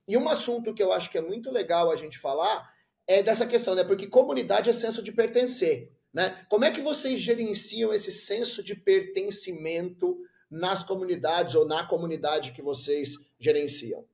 E 0.06 0.18
um 0.18 0.28
assunto 0.28 0.74
que 0.74 0.84
eu 0.84 0.92
acho 0.92 1.10
que 1.10 1.18
é 1.18 1.22
muito 1.22 1.50
legal 1.50 1.90
a 1.90 1.96
gente 1.96 2.20
falar 2.20 2.70
é 3.08 3.24
dessa 3.24 3.46
questão, 3.46 3.74
né? 3.74 3.86
Porque 3.86 4.06
comunidade 4.06 4.70
é 4.70 4.74
senso 4.74 5.02
de 5.02 5.14
pertencer. 5.14 5.94
Né? 6.14 6.46
Como 6.50 6.66
é 6.66 6.72
que 6.72 6.82
vocês 6.82 7.20
gerenciam 7.20 7.94
esse 7.94 8.12
senso 8.12 8.64
de 8.64 8.76
pertencimento 8.76 10.18
nas 10.50 10.84
comunidades 10.84 11.56
ou 11.56 11.66
na 11.66 11.86
comunidade 11.86 12.52
que 12.52 12.62
vocês 12.62 13.16
gerenciam? 13.40 14.06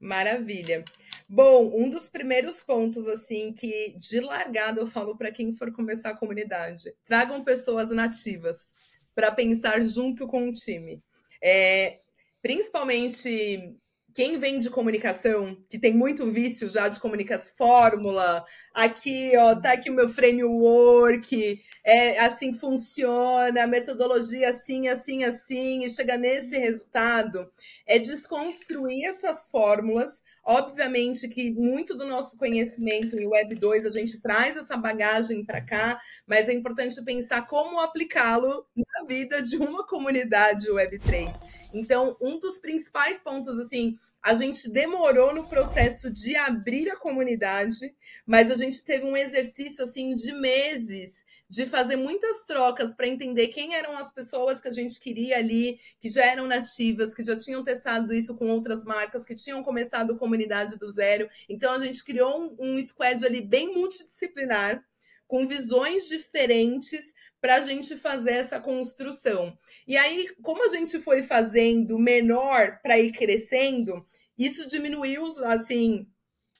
Maravilha. 0.00 0.84
Bom, 1.28 1.70
um 1.74 1.88
dos 1.88 2.08
primeiros 2.08 2.62
pontos, 2.62 3.06
assim, 3.06 3.52
que 3.52 3.94
de 3.98 4.20
largada 4.20 4.80
eu 4.80 4.86
falo 4.86 5.16
para 5.16 5.32
quem 5.32 5.52
for 5.52 5.72
começar 5.72 6.10
a 6.10 6.16
comunidade: 6.16 6.94
tragam 7.04 7.44
pessoas 7.44 7.90
nativas 7.90 8.74
para 9.14 9.30
pensar 9.30 9.80
junto 9.82 10.26
com 10.26 10.48
o 10.48 10.52
time. 10.52 11.02
É, 11.42 12.00
principalmente 12.42 13.74
quem 14.14 14.38
vem 14.38 14.60
de 14.60 14.70
comunicação, 14.70 15.56
que 15.68 15.76
tem 15.76 15.92
muito 15.92 16.24
vício 16.30 16.68
já 16.68 16.86
de 16.86 17.00
comunicação, 17.00 17.52
fórmula, 17.56 18.44
aqui, 18.72 19.32
ó, 19.36 19.56
tá 19.56 19.72
aqui 19.72 19.90
o 19.90 19.94
meu 19.94 20.08
framework, 20.08 21.60
é 21.84 22.20
assim 22.20 22.54
funciona, 22.54 23.66
metodologia 23.66 24.50
assim, 24.50 24.86
assim, 24.86 25.24
assim, 25.24 25.84
e 25.84 25.90
chega 25.90 26.16
nesse 26.16 26.56
resultado, 26.56 27.50
é 27.86 27.98
desconstruir 27.98 29.04
essas 29.04 29.50
fórmulas. 29.50 30.22
Obviamente 30.46 31.26
que 31.26 31.50
muito 31.52 31.96
do 31.96 32.06
nosso 32.06 32.36
conhecimento 32.36 33.18
em 33.18 33.26
Web 33.26 33.54
2 33.54 33.86
a 33.86 33.90
gente 33.90 34.20
traz 34.20 34.56
essa 34.56 34.76
bagagem 34.76 35.44
para 35.44 35.60
cá, 35.60 35.98
mas 36.26 36.48
é 36.48 36.52
importante 36.52 37.02
pensar 37.02 37.46
como 37.46 37.80
aplicá-lo 37.80 38.66
na 38.76 39.06
vida 39.08 39.42
de 39.42 39.56
uma 39.56 39.84
comunidade 39.86 40.70
Web 40.70 40.98
3. 40.98 41.63
Então, 41.74 42.16
um 42.20 42.38
dos 42.38 42.58
principais 42.60 43.20
pontos, 43.20 43.58
assim, 43.58 43.96
a 44.22 44.32
gente 44.34 44.70
demorou 44.70 45.34
no 45.34 45.46
processo 45.46 46.08
de 46.10 46.36
abrir 46.36 46.88
a 46.88 46.96
comunidade, 46.96 47.94
mas 48.24 48.50
a 48.50 48.54
gente 48.54 48.84
teve 48.84 49.04
um 49.04 49.16
exercício, 49.16 49.82
assim, 49.84 50.14
de 50.14 50.32
meses 50.32 51.24
de 51.48 51.66
fazer 51.66 51.96
muitas 51.96 52.42
trocas 52.42 52.94
para 52.94 53.06
entender 53.06 53.48
quem 53.48 53.74
eram 53.74 53.96
as 53.96 54.10
pessoas 54.10 54.60
que 54.60 54.68
a 54.68 54.72
gente 54.72 54.98
queria 54.98 55.36
ali, 55.38 55.78
que 56.00 56.08
já 56.08 56.24
eram 56.24 56.46
nativas, 56.46 57.14
que 57.14 57.22
já 57.22 57.36
tinham 57.36 57.62
testado 57.62 58.14
isso 58.14 58.34
com 58.34 58.48
outras 58.48 58.84
marcas, 58.84 59.24
que 59.24 59.34
tinham 59.34 59.62
começado 59.62 60.16
comunidade 60.16 60.76
do 60.76 60.88
zero. 60.88 61.28
Então 61.48 61.72
a 61.72 61.78
gente 61.78 62.02
criou 62.02 62.56
um, 62.58 62.74
um 62.74 62.82
squad 62.82 63.24
ali 63.24 63.40
bem 63.40 63.72
multidisciplinar, 63.74 64.82
com 65.26 65.46
visões 65.46 66.08
diferentes 66.08 67.12
para 67.40 67.56
a 67.56 67.62
gente 67.62 67.96
fazer 67.96 68.32
essa 68.32 68.60
construção. 68.60 69.56
E 69.86 69.96
aí, 69.96 70.28
como 70.42 70.64
a 70.64 70.68
gente 70.68 70.98
foi 70.98 71.22
fazendo 71.22 71.98
menor 71.98 72.78
para 72.82 72.98
ir 72.98 73.12
crescendo, 73.12 74.02
isso 74.38 74.66
diminuiu 74.66 75.26
assim 75.44 76.06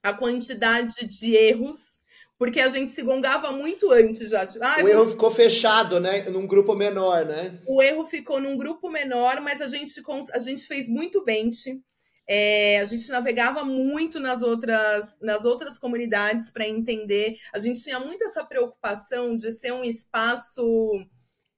a 0.03 0.13
quantidade 0.13 1.07
de 1.07 1.35
erros, 1.35 1.99
porque 2.37 2.61
a 2.61 2.69
gente 2.69 2.93
se 2.93 3.03
gongava 3.03 3.51
muito 3.51 3.91
antes 3.91 4.29
já. 4.29 4.47
Ah, 4.61 4.83
o 4.83 4.89
erro 4.89 5.11
ficou 5.11 5.31
fechado, 5.31 5.99
né? 5.99 6.29
Num 6.29 6.47
grupo 6.47 6.75
menor, 6.75 7.25
né? 7.25 7.59
O 7.67 7.83
erro 7.83 8.05
ficou 8.05 8.41
num 8.41 8.57
grupo 8.57 8.91
menor, 8.91 9.41
mas 9.41 9.63
a 9.63 9.69
gente, 9.69 10.03
a 10.33 10.39
gente 10.39 10.67
fez 10.67 10.89
muito 10.89 11.25
bench. 11.25 11.81
É, 12.27 12.81
a 12.81 12.85
gente 12.85 13.09
navegava 13.11 13.65
muito 13.65 14.19
nas 14.19 14.43
outras, 14.43 15.19
nas 15.21 15.45
outras 15.45 15.79
comunidades 15.79 16.51
para 16.51 16.67
entender. 16.67 17.37
A 17.53 17.59
gente 17.59 17.83
tinha 17.83 18.01
muito 18.01 18.25
essa 18.25 18.45
preocupação 18.45 19.37
de 19.37 19.53
ser 19.53 19.73
um 19.73 19.85
espaço 19.85 20.65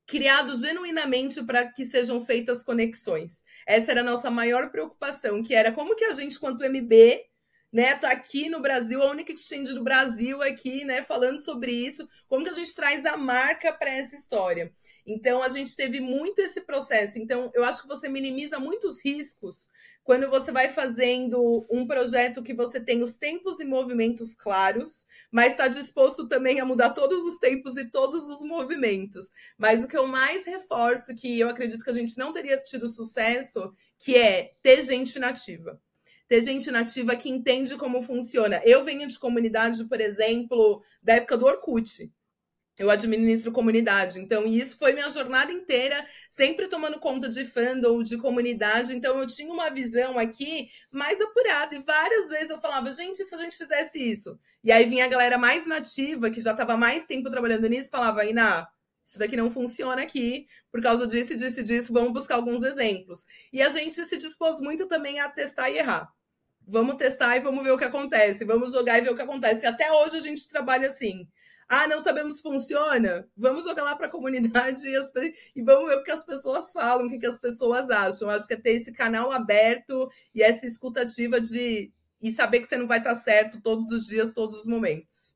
criado 0.07 0.57
genuinamente 0.57 1.42
para 1.42 1.66
que 1.66 1.85
sejam 1.85 2.20
feitas 2.20 2.62
conexões. 2.62 3.44
Essa 3.66 3.90
era 3.90 4.00
a 4.00 4.05
nossa 4.05 4.31
maior 4.31 4.70
preocupação, 4.70 5.42
que 5.42 5.55
era 5.55 5.72
como 5.72 5.96
que 5.96 6.05
a 6.05 6.12
gente, 6.12 6.38
quanto 6.38 6.64
MB, 6.64 7.24
né, 7.72 7.96
tá 7.96 8.11
aqui 8.11 8.48
no 8.48 8.61
Brasil, 8.61 9.02
a 9.02 9.11
única 9.11 9.33
exchange 9.33 9.74
do 9.74 9.83
Brasil 9.83 10.40
aqui, 10.40 10.85
né, 10.85 11.02
falando 11.02 11.40
sobre 11.40 11.72
isso, 11.72 12.09
como 12.29 12.44
que 12.44 12.50
a 12.50 12.55
gente 12.55 12.74
traz 12.74 13.05
a 13.05 13.16
marca 13.16 13.72
para 13.72 13.90
essa 13.90 14.14
história. 14.14 14.72
Então 15.05 15.42
a 15.42 15.48
gente 15.48 15.74
teve 15.74 16.00
muito 16.00 16.40
esse 16.40 16.61
processo. 16.61 17.18
Então 17.18 17.50
eu 17.55 17.64
acho 17.64 17.83
que 17.83 17.88
você 17.88 18.09
minimiza 18.09 18.59
muitos 18.59 19.05
riscos 19.05 19.68
quando 20.07 20.31
você 20.31 20.53
vai 20.53 20.69
fazendo 20.69 21.66
um 21.69 21.85
projeto 21.85 22.40
que 22.40 22.55
você 22.55 22.79
tem 22.79 23.03
os 23.03 23.16
tempos 23.16 23.59
e 23.59 23.64
movimentos 23.64 24.37
claros, 24.37 25.05
mas 25.33 25.51
está 25.51 25.66
disposto 25.66 26.29
também 26.29 26.61
a 26.61 26.64
mudar 26.64 26.90
todos 26.90 27.25
os 27.25 27.40
tempos 27.40 27.77
e 27.77 27.90
todos 27.90 28.31
os 28.31 28.40
movimentos. 28.40 29.29
Mas 29.59 29.83
o 29.83 29.88
que 29.88 29.99
eu 29.99 30.07
mais 30.07 30.47
reforço, 30.47 31.12
que 31.12 31.40
eu 31.40 31.49
acredito 31.49 31.83
que 31.83 31.90
a 31.90 31.92
gente 31.92 32.16
não 32.16 32.31
teria 32.31 32.57
tido 32.57 32.88
sucesso, 32.88 33.75
que 33.99 34.16
é 34.16 34.53
ter 34.62 34.81
gente 34.85 35.19
nativa 35.19 35.79
ter 36.29 36.42
gente 36.42 36.73
nativa 36.73 37.14
que 37.14 37.29
entende 37.29 37.77
como 37.77 38.03
funciona. 38.03 38.61
Eu 38.64 38.83
venho 38.83 39.07
de 39.07 39.16
comunidade, 39.16 39.85
por 39.85 40.01
exemplo, 40.01 40.83
da 41.01 41.14
época 41.14 41.37
do 41.37 41.47
Orkut 41.47 42.11
eu 42.79 42.91
administro 42.91 43.53
comunidade. 43.53 44.21
Então, 44.21 44.47
isso 44.47 44.77
foi 44.77 44.93
minha 44.93 45.09
jornada 45.09 45.51
inteira, 45.51 46.05
sempre 46.31 46.69
tomando 46.69 47.01
conta 47.01 47.29
de 47.29 47.45
fandom, 47.45 48.03
de 48.03 48.19
comunidade. 48.19 48.95
Então, 48.95 49.19
eu 49.19 49.27
tinha 49.27 49.53
uma 49.53 49.71
visão 49.71 50.19
aqui 50.19 50.69
mais 50.91 51.21
apurada. 51.21 51.75
E 51.75 51.79
várias 51.79 52.29
vezes 52.29 52.51
eu 52.51 52.59
falava, 52.59 52.93
gente, 52.93 53.25
se 53.25 53.35
a 53.35 53.39
gente 53.39 53.57
fizesse 53.57 53.99
isso? 53.99 54.39
E 54.62 54.71
aí 54.71 54.85
vinha 54.85 55.07
a 55.07 55.09
galera 55.09 55.39
mais 55.39 55.67
nativa, 55.67 56.31
que 56.31 56.41
já 56.41 56.51
estava 56.51 56.77
mais 56.77 57.07
tempo 57.07 57.31
trabalhando 57.31 57.69
nisso, 57.69 57.91
falava, 57.91 58.25
Iná, 58.25 58.69
isso 59.03 59.19
daqui 59.19 59.37
não 59.37 59.51
funciona 59.51 60.03
aqui, 60.03 60.47
por 60.71 60.83
causa 60.83 61.07
disso, 61.07 61.37
disso 61.37 61.62
disso, 61.62 61.93
vamos 61.93 62.12
buscar 62.12 62.35
alguns 62.35 62.62
exemplos. 62.62 63.25
E 63.53 63.62
a 63.62 63.69
gente 63.69 64.05
se 64.05 64.17
dispôs 64.19 64.61
muito 64.61 64.87
também 64.87 65.21
a 65.21 65.29
testar 65.29 65.71
e 65.71 65.79
errar. 65.79 66.12
Vamos 66.67 66.97
testar 66.97 67.37
e 67.37 67.41
vamos 67.41 67.65
ver 67.65 67.71
o 67.71 67.79
que 67.79 67.85
acontece. 67.85 68.45
Vamos 68.45 68.73
jogar 68.73 68.99
e 68.99 69.03
ver 69.03 69.11
o 69.11 69.17
que 69.17 69.23
acontece. 69.23 69.65
E 69.65 69.67
até 69.67 69.91
hoje 69.93 70.17
a 70.17 70.21
gente 70.21 70.49
trabalha 70.49 70.89
assim 70.89 71.29
ah, 71.68 71.88
não 71.88 71.98
sabemos 71.98 72.37
se 72.37 72.42
funciona? 72.42 73.29
Vamos 73.37 73.64
jogar 73.64 73.83
lá 73.83 73.96
para 73.96 74.07
a 74.07 74.11
comunidade 74.11 74.88
e, 74.88 74.96
as, 74.96 75.12
e, 75.55 75.62
vamos 75.62 75.90
ver 75.90 75.96
o 75.96 76.02
que 76.05 76.12
as 76.12 76.24
pessoas 76.24 76.72
falam, 76.72 77.07
o 77.07 77.09
que, 77.09 77.18
que 77.18 77.26
as 77.26 77.38
pessoas 77.38 77.90
acham. 77.90 78.31
Acho 78.31 78.46
que 78.46 78.55
é 78.55 78.57
ter 78.57 78.72
esse 78.72 78.92
canal 78.92 79.33
aberto 79.33 80.09
e 80.35 80.42
essa 80.42 80.66
escutativa 80.66 81.40
de 81.40 81.92
e 82.22 82.33
saber 82.33 82.61
que 82.61 82.66
você 82.66 82.76
não 82.76 82.87
vai 82.87 82.98
estar 82.98 83.14
certo 83.14 83.61
todos 83.61 83.90
os 83.90 84.07
dias, 84.07 84.33
todos 84.33 84.61
os 84.61 84.66
momentos. 84.66 85.35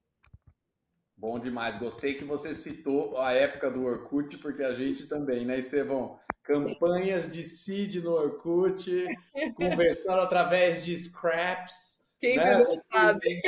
Bom 1.16 1.38
demais. 1.38 1.76
Gostei 1.76 2.14
que 2.14 2.24
você 2.24 2.54
citou 2.54 3.18
a 3.18 3.32
época 3.32 3.70
do 3.70 3.84
Orkut, 3.84 4.38
porque 4.38 4.62
a 4.62 4.72
gente 4.72 5.06
também, 5.06 5.44
né, 5.44 5.58
Estevão? 5.58 6.18
Campanhas 6.42 7.30
de 7.30 7.42
seed 7.42 7.96
no 7.96 8.12
Orkut, 8.12 9.06
conversando 9.54 10.22
através 10.22 10.84
de 10.84 10.96
scraps 10.96 11.99
quem 12.20 12.36
né? 12.36 12.58
não 12.58 12.78
sabe. 12.78 13.40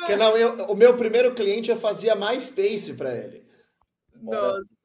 Porque, 0.00 0.16
não, 0.16 0.36
eu, 0.36 0.64
o 0.64 0.74
meu 0.74 0.96
primeiro 0.96 1.34
cliente 1.34 1.70
eu 1.70 1.76
fazia 1.76 2.14
mais 2.16 2.44
Space 2.44 2.92
para 2.94 3.14
ele. 3.14 3.46
Nossa. 4.20 4.82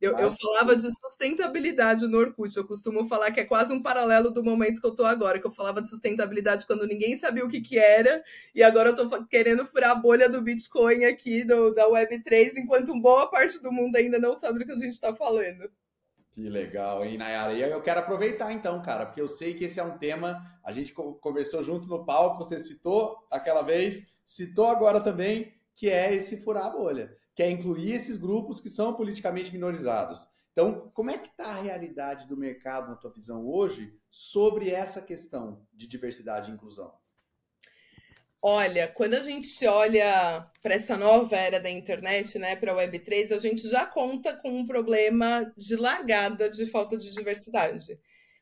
Eu, 0.00 0.18
eu 0.18 0.32
falava 0.32 0.76
de 0.76 0.86
sustentabilidade 0.90 2.06
no 2.06 2.18
Orkut. 2.18 2.54
Eu 2.56 2.66
costumo 2.66 3.04
falar 3.06 3.30
que 3.30 3.40
é 3.40 3.44
quase 3.44 3.72
um 3.72 3.82
paralelo 3.82 4.30
do 4.30 4.44
momento 4.44 4.80
que 4.80 4.86
eu 4.86 4.94
tô 4.94 5.04
agora, 5.04 5.38
que 5.38 5.46
eu 5.46 5.50
falava 5.50 5.80
de 5.80 5.88
sustentabilidade 5.88 6.66
quando 6.66 6.86
ninguém 6.86 7.14
sabia 7.14 7.44
o 7.44 7.48
que, 7.48 7.60
que 7.60 7.78
era, 7.78 8.22
e 8.54 8.62
agora 8.62 8.90
eu 8.90 8.96
tô 8.96 9.24
querendo 9.26 9.64
furar 9.64 9.92
a 9.92 9.94
bolha 9.94 10.28
do 10.28 10.42
Bitcoin 10.42 11.04
aqui, 11.04 11.42
do, 11.42 11.72
da 11.72 11.88
Web3, 11.88 12.56
enquanto 12.56 13.00
boa 13.00 13.30
parte 13.30 13.62
do 13.62 13.72
mundo 13.72 13.96
ainda 13.96 14.18
não 14.18 14.34
sabe 14.34 14.58
do 14.58 14.66
que 14.66 14.72
a 14.72 14.76
gente 14.76 14.92
está 14.92 15.14
falando. 15.14 15.70
Que 16.34 16.48
legal, 16.48 17.04
hein, 17.04 17.16
Nayara? 17.16 17.54
E 17.54 17.62
eu 17.62 17.80
quero 17.80 18.00
aproveitar 18.00 18.52
então, 18.52 18.82
cara, 18.82 19.06
porque 19.06 19.20
eu 19.20 19.28
sei 19.28 19.54
que 19.54 19.66
esse 19.66 19.78
é 19.78 19.84
um 19.84 19.96
tema, 19.96 20.44
a 20.64 20.72
gente 20.72 20.92
conversou 20.92 21.62
junto 21.62 21.88
no 21.88 22.04
palco, 22.04 22.42
você 22.42 22.58
citou 22.58 23.24
aquela 23.30 23.62
vez, 23.62 24.04
citou 24.26 24.66
agora 24.66 25.00
também, 25.00 25.54
que 25.76 25.88
é 25.88 26.12
esse 26.12 26.36
furar 26.36 26.66
a 26.66 26.70
bolha, 26.70 27.16
que 27.36 27.42
é 27.42 27.48
incluir 27.48 27.92
esses 27.92 28.16
grupos 28.16 28.58
que 28.58 28.68
são 28.68 28.94
politicamente 28.94 29.52
minorizados. 29.52 30.26
Então, 30.50 30.90
como 30.92 31.12
é 31.12 31.18
que 31.18 31.28
está 31.28 31.46
a 31.46 31.62
realidade 31.62 32.26
do 32.26 32.36
mercado, 32.36 32.88
na 32.88 32.96
tua 32.96 33.12
visão, 33.12 33.46
hoje, 33.46 33.96
sobre 34.10 34.70
essa 34.70 35.00
questão 35.00 35.64
de 35.72 35.86
diversidade 35.86 36.50
e 36.50 36.54
inclusão? 36.54 36.92
Olha, 38.46 38.86
quando 38.88 39.14
a 39.14 39.20
gente 39.20 39.66
olha 39.66 40.46
para 40.60 40.74
essa 40.74 40.98
nova 40.98 41.34
era 41.34 41.58
da 41.58 41.70
internet, 41.70 42.38
né, 42.38 42.54
para 42.54 42.72
a 42.72 42.76
Web3, 42.76 43.32
a 43.32 43.38
gente 43.38 43.66
já 43.66 43.86
conta 43.86 44.36
com 44.36 44.50
um 44.50 44.66
problema 44.66 45.50
de 45.56 45.74
largada 45.76 46.50
de 46.50 46.66
falta 46.66 46.98
de 46.98 47.10
diversidade. 47.10 47.98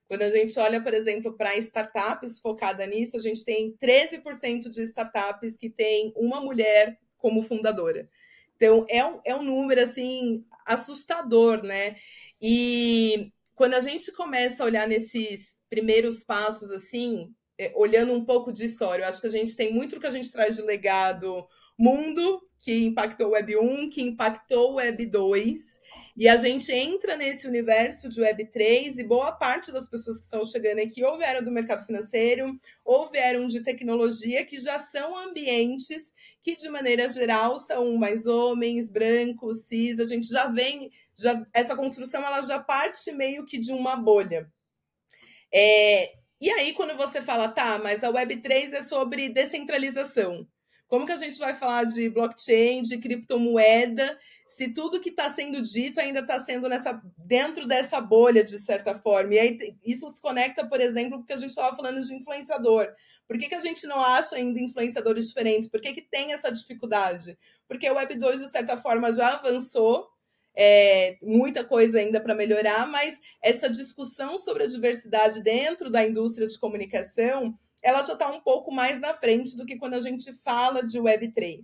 Quando 0.09 0.23
a 0.23 0.31
gente 0.31 0.59
olha, 0.59 0.83
por 0.83 0.93
exemplo, 0.93 1.37
para 1.37 1.57
startups 1.57 2.41
focada 2.41 2.85
nisso, 2.85 3.17
a 3.17 3.21
gente 3.21 3.45
tem 3.45 3.77
13% 3.81 4.69
de 4.71 4.83
startups 4.83 5.57
que 5.57 5.71
tem 5.71 6.13
uma 6.17 6.41
mulher 6.41 6.99
como 7.17 7.41
fundadora. 7.41 8.11
Então, 8.57 8.85
é 8.89 9.07
um, 9.07 9.21
é 9.25 9.37
um 9.37 9.45
número, 9.45 9.85
assim, 9.85 10.45
assustador, 10.67 11.63
né? 11.63 11.95
E 12.41 13.31
quando 13.55 13.75
a 13.75 13.81
gente 13.81 14.11
começa 14.11 14.65
a 14.65 14.67
olhar 14.67 14.89
nesses 14.89 15.63
primeiros 15.71 16.25
passos, 16.25 16.73
assim, 16.73 17.33
é, 17.63 17.73
olhando 17.77 18.13
um 18.13 18.25
pouco 18.25 18.53
de 18.53 18.65
história, 18.65 19.05
eu 19.05 19.09
acho 19.09 19.21
que 19.21 19.27
a 19.27 19.31
gente 19.31 19.55
tem 19.55 19.73
muito 19.73 20.01
que 20.01 20.07
a 20.07 20.11
gente 20.11 20.33
traz 20.33 20.57
de 20.57 20.63
legado 20.63 21.47
mundo, 21.79 22.43
que 22.59 22.85
impactou 22.85 23.29
o 23.29 23.31
Web 23.31 23.57
1, 23.57 23.91
que 23.91 24.03
impactou 24.03 24.73
o 24.73 24.75
Web 24.75 25.07
2, 25.07 25.81
e 26.17 26.29
a 26.29 26.37
gente 26.37 26.73
entra 26.73 27.17
nesse 27.17 27.47
universo 27.47 28.09
de 28.09 28.21
Web 28.21 28.47
3 28.47 28.99
e 28.99 29.05
boa 29.05 29.33
parte 29.33 29.73
das 29.73 29.89
pessoas 29.89 30.19
que 30.19 30.25
estão 30.25 30.45
chegando 30.45 30.81
aqui 30.81 31.05
ou 31.05 31.17
vieram 31.17 31.43
do 31.43 31.51
mercado 31.51 31.85
financeiro 31.85 32.59
ou 32.85 33.11
vieram 33.11 33.47
de 33.47 33.61
tecnologia, 33.63 34.45
que 34.45 34.61
já 34.61 34.79
são 34.79 35.17
ambientes 35.17 36.13
que, 36.43 36.57
de 36.57 36.69
maneira 36.69 37.09
geral, 37.09 37.59
são 37.59 37.97
mais 37.97 38.27
homens, 38.27 38.91
brancos, 38.91 39.63
cis, 39.63 39.99
a 39.99 40.05
gente 40.05 40.29
já 40.29 40.47
vem, 40.47 40.91
já, 41.17 41.45
essa 41.53 41.77
construção 41.77 42.25
ela 42.25 42.43
já 42.43 42.61
parte 42.61 43.11
meio 43.13 43.45
que 43.45 43.59
de 43.59 43.73
uma 43.73 43.97
bolha. 43.97 44.49
É, 45.53 46.22
E 46.43 46.51
aí, 46.51 46.73
quando 46.73 46.97
você 46.97 47.23
fala, 47.23 47.47
tá, 47.47 47.79
mas 47.79 48.03
a 48.03 48.11
Web3 48.11 48.73
é 48.73 48.83
sobre 48.83 49.29
descentralização. 49.29 50.45
Como 50.89 51.07
que 51.07 51.13
a 51.13 51.17
gente 51.17 51.39
vai 51.39 51.55
falar 51.55 51.85
de 51.85 52.09
blockchain, 52.09 52.83
de 52.83 52.99
criptomoeda, 52.99 54.19
se 54.49 54.75
tudo 54.75 55.01
que 55.01 55.11
está 55.11 55.31
sendo 55.31 55.63
dito 55.63 56.01
ainda 56.01 56.19
está 56.19 56.41
sendo 56.41 56.69
nessa, 56.69 57.01
dentro 57.17 57.65
dessa 57.65 58.01
bolha, 58.01 58.43
de 58.43 58.59
certa 58.59 58.93
forma? 58.93 59.35
E 59.35 59.39
aí, 59.39 59.59
isso 59.85 60.09
se 60.09 60.21
conecta, 60.21 60.67
por 60.67 60.81
exemplo, 60.81 61.19
porque 61.19 61.33
a 61.33 61.37
gente 61.37 61.51
estava 61.51 61.77
falando 61.77 62.03
de 62.03 62.13
influenciador. 62.13 62.89
Por 63.29 63.39
que, 63.39 63.49
que 63.49 63.55
a 63.55 63.61
gente 63.61 63.87
não 63.87 64.03
acha 64.03 64.35
ainda 64.35 64.59
influenciadores 64.59 65.29
diferentes? 65.29 65.69
Por 65.69 65.81
que, 65.81 65.95
que 65.95 66.03
tem 66.03 66.33
essa 66.33 66.51
dificuldade? 66.51 67.39
Porque 67.69 67.89
o 67.89 67.95
Web 67.95 68.17
2, 68.17 68.41
de 68.41 68.49
certa 68.49 68.77
forma, 68.77 69.13
já 69.13 69.35
avançou, 69.35 70.09
é, 70.55 71.17
muita 71.23 71.65
coisa 71.65 71.99
ainda 71.99 72.21
para 72.21 72.35
melhorar, 72.35 72.87
mas 72.87 73.19
essa 73.41 73.69
discussão 73.71 74.39
sobre 74.39 74.65
a 74.65 74.67
diversidade 74.67 75.43
dentro 75.43 75.91
da 75.91 76.07
indústria 76.07 76.47
de 76.47 76.59
comunicação, 76.59 77.59
ela 77.83 78.03
já 78.03 78.13
está 78.13 78.29
um 78.31 78.41
pouco 78.41 78.71
mais 78.71 79.01
na 79.01 79.15
frente 79.15 79.57
do 79.57 79.67
que 79.67 79.77
quando 79.77 79.95
a 79.95 80.01
gente 80.01 80.33
fala 80.33 80.85
de 80.85 81.01
Web3. 81.01 81.61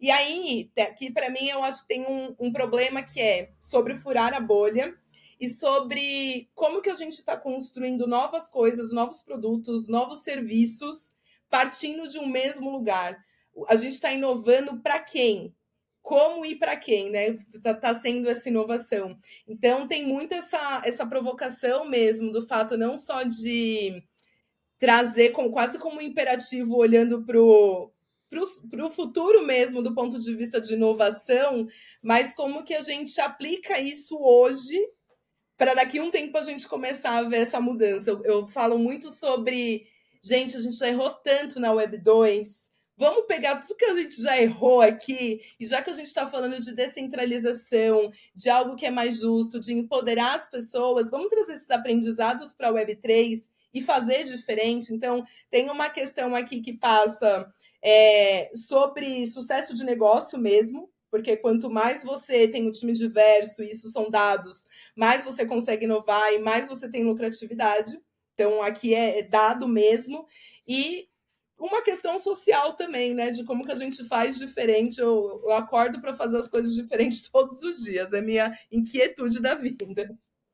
E 0.00 0.10
aí, 0.10 0.70
aqui 0.78 1.10
para 1.10 1.30
mim, 1.30 1.48
eu 1.48 1.62
acho 1.62 1.82
que 1.82 1.88
tem 1.88 2.02
um, 2.02 2.34
um 2.38 2.52
problema 2.52 3.02
que 3.02 3.20
é 3.20 3.52
sobre 3.60 3.94
furar 3.94 4.34
a 4.34 4.40
bolha 4.40 4.94
e 5.40 5.48
sobre 5.48 6.50
como 6.54 6.82
que 6.82 6.90
a 6.90 6.94
gente 6.94 7.14
está 7.14 7.36
construindo 7.36 8.06
novas 8.06 8.50
coisas, 8.50 8.92
novos 8.92 9.22
produtos, 9.22 9.88
novos 9.88 10.20
serviços, 10.20 11.12
partindo 11.48 12.08
de 12.08 12.18
um 12.18 12.26
mesmo 12.26 12.70
lugar. 12.70 13.24
A 13.68 13.76
gente 13.76 13.92
está 13.92 14.12
inovando 14.12 14.80
para 14.80 14.98
quem? 14.98 15.54
Como 16.04 16.44
e 16.44 16.54
para 16.54 16.76
quem, 16.76 17.10
né? 17.10 17.38
Está 17.54 17.72
tá 17.72 17.94
sendo 17.94 18.28
essa 18.28 18.50
inovação. 18.50 19.18
Então, 19.48 19.88
tem 19.88 20.06
muito 20.06 20.34
essa, 20.34 20.82
essa 20.84 21.06
provocação 21.06 21.88
mesmo 21.88 22.30
do 22.30 22.46
fato 22.46 22.76
não 22.76 22.94
só 22.94 23.22
de 23.22 24.02
trazer 24.78 25.30
com, 25.30 25.50
quase 25.50 25.78
como 25.78 25.96
um 25.96 26.02
imperativo, 26.02 26.76
olhando 26.76 27.24
para 27.24 27.40
o 27.40 28.90
futuro 28.90 29.46
mesmo, 29.46 29.82
do 29.82 29.94
ponto 29.94 30.20
de 30.20 30.36
vista 30.36 30.60
de 30.60 30.74
inovação, 30.74 31.66
mas 32.02 32.34
como 32.34 32.62
que 32.62 32.74
a 32.74 32.80
gente 32.80 33.18
aplica 33.18 33.80
isso 33.80 34.18
hoje 34.20 34.78
para 35.56 35.72
daqui 35.72 36.00
um 36.00 36.10
tempo 36.10 36.36
a 36.36 36.42
gente 36.42 36.68
começar 36.68 37.16
a 37.16 37.22
ver 37.22 37.38
essa 37.38 37.62
mudança. 37.62 38.10
Eu, 38.10 38.22
eu, 38.24 38.46
falo 38.46 38.78
muito 38.78 39.10
sobre, 39.10 39.86
gente, 40.22 40.54
a 40.54 40.60
gente 40.60 40.76
já 40.76 40.88
errou 40.88 41.10
tanto 41.10 41.58
na 41.58 41.72
Web 41.72 41.96
2. 41.96 42.73
Vamos 42.96 43.26
pegar 43.26 43.56
tudo 43.56 43.76
que 43.76 43.84
a 43.84 43.94
gente 43.94 44.22
já 44.22 44.40
errou 44.40 44.80
aqui, 44.80 45.40
e 45.58 45.66
já 45.66 45.82
que 45.82 45.90
a 45.90 45.92
gente 45.92 46.06
está 46.06 46.28
falando 46.28 46.60
de 46.60 46.72
descentralização, 46.72 48.10
de 48.34 48.48
algo 48.48 48.76
que 48.76 48.86
é 48.86 48.90
mais 48.90 49.18
justo, 49.18 49.58
de 49.58 49.72
empoderar 49.72 50.36
as 50.36 50.48
pessoas, 50.48 51.10
vamos 51.10 51.28
trazer 51.28 51.54
esses 51.54 51.70
aprendizados 51.70 52.54
para 52.54 52.68
a 52.68 52.72
Web 52.72 52.96
3 52.96 53.50
e 53.72 53.82
fazer 53.82 54.22
diferente. 54.22 54.94
Então, 54.94 55.24
tem 55.50 55.68
uma 55.68 55.90
questão 55.90 56.36
aqui 56.36 56.60
que 56.60 56.72
passa 56.72 57.52
é, 57.82 58.52
sobre 58.54 59.26
sucesso 59.26 59.74
de 59.74 59.84
negócio 59.84 60.38
mesmo, 60.38 60.88
porque 61.10 61.36
quanto 61.36 61.68
mais 61.68 62.04
você 62.04 62.46
tem 62.46 62.68
um 62.68 62.72
time 62.72 62.92
diverso, 62.92 63.62
e 63.62 63.70
isso 63.70 63.88
são 63.88 64.08
dados, 64.08 64.66
mais 64.94 65.24
você 65.24 65.44
consegue 65.44 65.84
inovar 65.84 66.32
e 66.32 66.38
mais 66.38 66.68
você 66.68 66.88
tem 66.88 67.02
lucratividade. 67.02 68.00
Então, 68.34 68.62
aqui 68.62 68.94
é, 68.94 69.18
é 69.18 69.22
dado 69.22 69.66
mesmo. 69.66 70.26
E 70.66 71.08
uma 71.58 71.82
questão 71.82 72.18
social 72.18 72.74
também, 72.74 73.14
né? 73.14 73.30
De 73.30 73.44
como 73.44 73.64
que 73.64 73.72
a 73.72 73.76
gente 73.76 74.04
faz 74.04 74.38
diferente. 74.38 75.00
Eu, 75.00 75.40
eu 75.44 75.52
acordo 75.52 76.00
para 76.00 76.14
fazer 76.14 76.36
as 76.38 76.48
coisas 76.48 76.74
diferentes 76.74 77.22
todos 77.30 77.62
os 77.62 77.84
dias. 77.84 78.12
É 78.12 78.20
minha 78.20 78.52
inquietude 78.70 79.40
da 79.40 79.54
vida. 79.54 79.84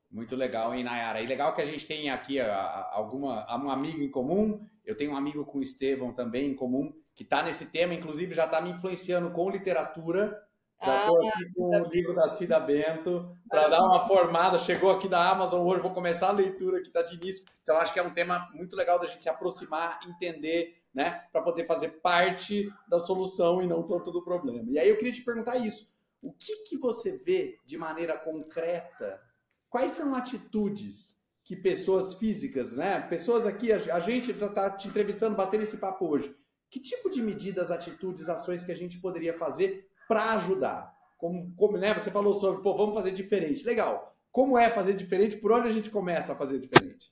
Muito 0.09 0.35
legal, 0.35 0.75
hein, 0.75 0.83
Nayara? 0.83 1.21
E 1.21 1.25
legal 1.25 1.53
que 1.53 1.61
a 1.61 1.65
gente 1.65 1.85
tem 1.85 2.09
aqui 2.09 2.39
alguma, 2.39 3.45
um 3.55 3.69
amigo 3.69 4.01
em 4.01 4.11
comum. 4.11 4.59
Eu 4.85 4.95
tenho 4.95 5.11
um 5.11 5.15
amigo 5.15 5.45
com 5.45 5.59
o 5.59 5.61
Estevão 5.61 6.13
também 6.13 6.49
em 6.49 6.55
comum, 6.55 6.93
que 7.15 7.23
está 7.23 7.41
nesse 7.41 7.67
tema, 7.67 7.93
inclusive 7.93 8.33
já 8.33 8.45
está 8.45 8.59
me 8.59 8.71
influenciando 8.71 9.31
com 9.31 9.49
literatura. 9.49 10.37
Já 10.83 10.99
estou 11.01 11.23
ah, 11.23 11.29
aqui 11.29 11.53
com 11.53 11.79
o 11.79 11.87
livro 11.89 12.15
da 12.15 12.27
Cida 12.27 12.59
Bento 12.59 13.37
para 13.47 13.67
dar 13.67 13.83
uma 13.83 14.07
formada. 14.07 14.57
Chegou 14.57 14.89
aqui 14.89 15.07
da 15.07 15.29
Amazon 15.29 15.65
hoje, 15.65 15.79
vou 15.79 15.93
começar 15.93 16.29
a 16.29 16.33
leitura 16.33 16.81
que 16.81 16.87
está 16.87 17.03
de 17.03 17.15
início. 17.15 17.45
Então, 17.61 17.77
acho 17.77 17.93
que 17.93 17.99
é 17.99 18.03
um 18.03 18.13
tema 18.13 18.49
muito 18.53 18.75
legal 18.75 18.99
da 18.99 19.05
gente 19.05 19.21
se 19.21 19.29
aproximar, 19.29 19.99
entender, 20.09 20.80
né? 20.93 21.25
Para 21.31 21.41
poder 21.41 21.65
fazer 21.65 22.01
parte 22.01 22.69
da 22.87 22.99
solução 22.99 23.61
e 23.61 23.67
não 23.67 23.83
tanto 23.83 24.11
do 24.11 24.23
problema. 24.23 24.69
E 24.71 24.77
aí 24.77 24.89
eu 24.89 24.97
queria 24.97 25.13
te 25.13 25.23
perguntar 25.23 25.57
isso. 25.57 25.91
O 26.21 26.31
que, 26.31 26.63
que 26.63 26.77
você 26.77 27.17
vê 27.17 27.57
de 27.65 27.77
maneira 27.77 28.17
concreta? 28.17 29.21
Quais 29.69 29.93
são 29.93 30.13
atitudes 30.13 31.21
que 31.43 31.55
pessoas 31.55 32.13
físicas, 32.13 32.77
né? 32.77 33.01
Pessoas 33.01 33.45
aqui, 33.45 33.71
a, 33.71 33.99
gente 33.99 34.31
está 34.31 34.69
te 34.69 34.87
entrevistando, 34.87 35.35
batendo 35.35 35.63
esse 35.63 35.77
papo 35.77 36.07
hoje. 36.07 36.35
Que 36.69 36.79
tipo 36.79 37.09
de 37.09 37.21
medidas, 37.21 37.71
atitudes, 37.71 38.29
ações 38.29 38.63
que 38.63 38.71
a 38.71 38.75
gente 38.75 38.99
poderia 38.99 39.37
fazer 39.37 39.89
para 40.07 40.31
ajudar. 40.33 40.95
Como, 41.17 41.53
como 41.55 41.77
né, 41.77 41.93
você 41.93 42.09
falou 42.09 42.33
sobre, 42.33 42.61
pô, 42.61 42.75
vamos 42.77 42.95
fazer 42.95 43.11
diferente. 43.11 43.65
Legal. 43.65 44.15
Como 44.31 44.57
é 44.57 44.69
fazer 44.69 44.93
diferente? 44.93 45.35
Por 45.37 45.51
onde 45.51 45.67
a 45.67 45.71
gente 45.71 45.89
começa 45.89 46.31
a 46.31 46.35
fazer 46.37 46.59
diferente? 46.59 47.11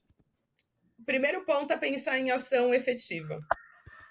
O 0.98 1.04
primeiro 1.04 1.44
ponto 1.44 1.74
é 1.74 1.78
pensar 1.78 2.18
em 2.18 2.32
ação 2.32 2.74
efetiva. 2.74 3.40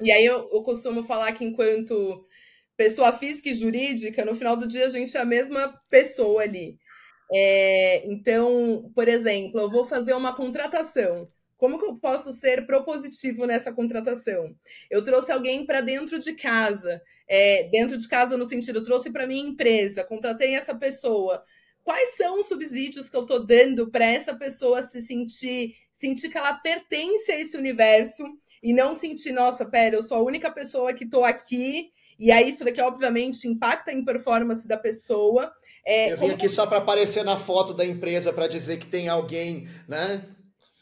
E 0.01 0.11
aí 0.13 0.25
eu, 0.25 0.49
eu 0.53 0.63
costumo 0.63 1.03
falar 1.03 1.33
que 1.33 1.45
enquanto 1.45 2.25
pessoa 2.77 3.13
física 3.13 3.49
e 3.49 3.55
jurídica, 3.55 4.25
no 4.25 4.35
final 4.35 4.57
do 4.57 4.67
dia 4.67 4.87
a 4.87 4.91
gente 4.91 5.17
é 5.17 5.21
a 5.21 5.25
mesma 5.25 5.81
pessoa 5.91 6.43
ali. 6.43 6.79
É, 7.33 8.07
então, 8.07 8.91
por 8.95 9.09
exemplo, 9.09 9.61
eu 9.61 9.69
vou 9.71 9.85
fazer 9.85 10.15
uma 10.15 10.35
contratação. 10.35 11.29
Como 11.57 11.79
que 11.79 11.85
eu 11.85 11.97
posso 11.97 12.33
ser 12.33 12.67
propositivo 12.67 13.45
nessa 13.45 13.73
contratação? 13.73 14.55
Eu 14.91 15.03
trouxe 15.03 15.33
alguém 15.33 15.67
para 15.67 15.81
dentro 15.81 16.19
de 16.19 16.33
casa 16.35 17.03
é, 17.29 17.65
dentro 17.65 17.99
de 17.99 18.09
casa 18.09 18.37
no 18.37 18.45
sentido, 18.45 18.83
trouxe 18.83 19.11
para 19.11 19.27
minha 19.27 19.47
empresa, 19.47 20.03
contratei 20.03 20.55
essa 20.55 20.75
pessoa. 20.75 21.43
Quais 21.85 22.17
são 22.17 22.41
os 22.41 22.47
subsídios 22.47 23.09
que 23.09 23.17
eu 23.17 23.23
estou 23.23 23.45
dando 23.45 23.91
para 23.91 24.07
essa 24.07 24.35
pessoa 24.35 24.83
se 24.83 25.01
sentir, 25.01 25.75
sentir 25.93 26.29
que 26.31 26.39
ela 26.39 26.55
pertence 26.55 27.31
a 27.31 27.41
esse 27.41 27.57
universo 27.57 28.25
e 28.63 28.73
não 28.73 28.93
sentir, 28.93 29.33
nossa, 29.33 29.65
pera, 29.65 29.97
eu 29.97 30.03
sou 30.03 30.17
a 30.17 30.23
única 30.23 30.51
pessoa 30.51 30.93
que 30.93 31.05
estou 31.05 31.25
aqui, 31.25 31.91
e 32.19 32.33
aí 32.33 32.49
isso 32.49 32.65
daqui, 32.65 32.81
obviamente, 32.81 33.47
impacta 33.47 33.93
em 33.93 34.05
performance 34.05 34.67
da 34.67 34.77
pessoa. 34.77 35.53
É, 35.87 36.13
eu 36.13 36.17
vim 36.17 36.31
aqui 36.31 36.49
só 36.49 36.67
para 36.67 36.79
aparecer 36.79 37.25
na 37.25 37.37
foto 37.37 37.73
da 37.73 37.85
empresa 37.85 38.33
para 38.33 38.49
dizer 38.49 38.79
que 38.79 38.87
tem 38.87 39.09
alguém, 39.09 39.69
né? 39.87 40.23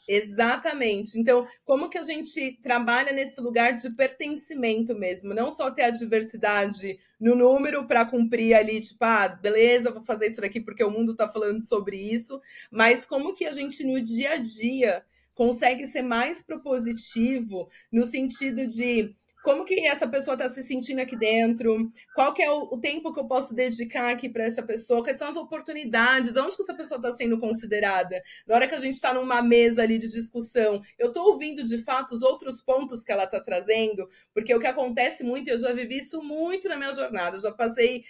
Exatamente. 0.09 1.19
Então, 1.19 1.47
como 1.65 1.89
que 1.91 1.99
a 1.99 2.03
gente 2.03 2.59
trabalha 2.63 3.13
nesse 3.13 3.41
lugar 3.41 3.73
de 3.73 3.91
pertencimento 3.91 4.95
mesmo? 4.95 5.35
Não 5.35 5.51
só 5.51 5.71
ter 5.71 5.83
a 5.83 5.91
diversidade 5.91 6.99
no 7.19 7.35
número 7.35 7.87
para 7.87 8.05
cumprir 8.05 8.55
ali, 8.55 8.81
tipo, 8.81 9.05
ah, 9.05 9.29
beleza, 9.29 9.91
vou 9.91 10.05
fazer 10.05 10.29
isso 10.29 10.41
daqui 10.41 10.61
porque 10.61 10.85
o 10.85 10.91
mundo 10.91 11.13
está 11.13 11.29
falando 11.29 11.65
sobre 11.65 11.97
isso, 11.97 12.41
mas 12.71 13.05
como 13.05 13.35
que 13.35 13.47
a 13.47 13.53
gente 13.53 13.83
no 13.85 14.01
dia 14.01 14.33
a 14.33 14.37
dia 14.37 15.05
consegue 15.37 15.87
ser 15.87 16.03
mais 16.03 16.43
propositivo 16.43 17.69
no 17.93 18.03
sentido 18.05 18.67
de 18.67 19.15
como 19.45 19.65
que 19.65 19.87
essa 19.87 20.09
pessoa 20.09 20.35
está 20.35 20.49
se 20.49 20.61
sentindo 20.61 20.99
aqui 21.01 21.17
dentro, 21.17 21.89
qual 22.17 22.35
que 22.35 22.43
é 22.43 22.51
o, 22.51 22.63
o 22.63 22.81
tempo 22.81 23.15
que 23.15 23.21
eu 23.21 23.29
posso 23.29 23.55
dedicar 23.55 24.11
aqui 24.11 24.29
para 24.29 24.43
essa 24.43 24.61
pessoa, 24.61 25.05
quais 25.05 25.19
são 25.19 25.29
as 25.29 25.37
oportunidades, 25.37 26.37
onde 26.37 26.57
que 26.57 26.63
essa 26.63 26.75
pessoa 26.75 26.99
está 26.99 27.13
sendo 27.13 27.39
considerada. 27.39 28.21
Na 28.45 28.57
hora 28.57 28.67
que 28.67 28.75
a 28.75 28.81
gente 28.81 28.95
está 28.95 29.15
numa 29.15 29.41
mesa 29.41 29.83
ali 29.83 29.99
de 29.99 30.11
discussão, 30.11 30.83
eu 30.99 31.09
estou 31.09 31.33
ouvindo 31.33 31.63
de 31.63 31.79
fato 31.79 32.11
os 32.11 32.23
outros 32.23 32.61
pontos 32.61 33.05
que 33.05 33.13
ela 33.13 33.23
está 33.23 33.41
trazendo, 33.41 34.09
porque 34.35 34.53
o 34.53 34.59
que 34.59 34.67
acontece 34.67 35.23
muito, 35.23 35.49
eu 35.49 35.59
já 35.59 35.73
vivi 35.73 35.99
isso 35.99 36.21
muito 36.21 36.69
na 36.69 36.77
minha 36.77 36.93
jornada, 36.93 37.37
eu 37.37 37.41
já 37.41 37.53
passei 37.53 38.03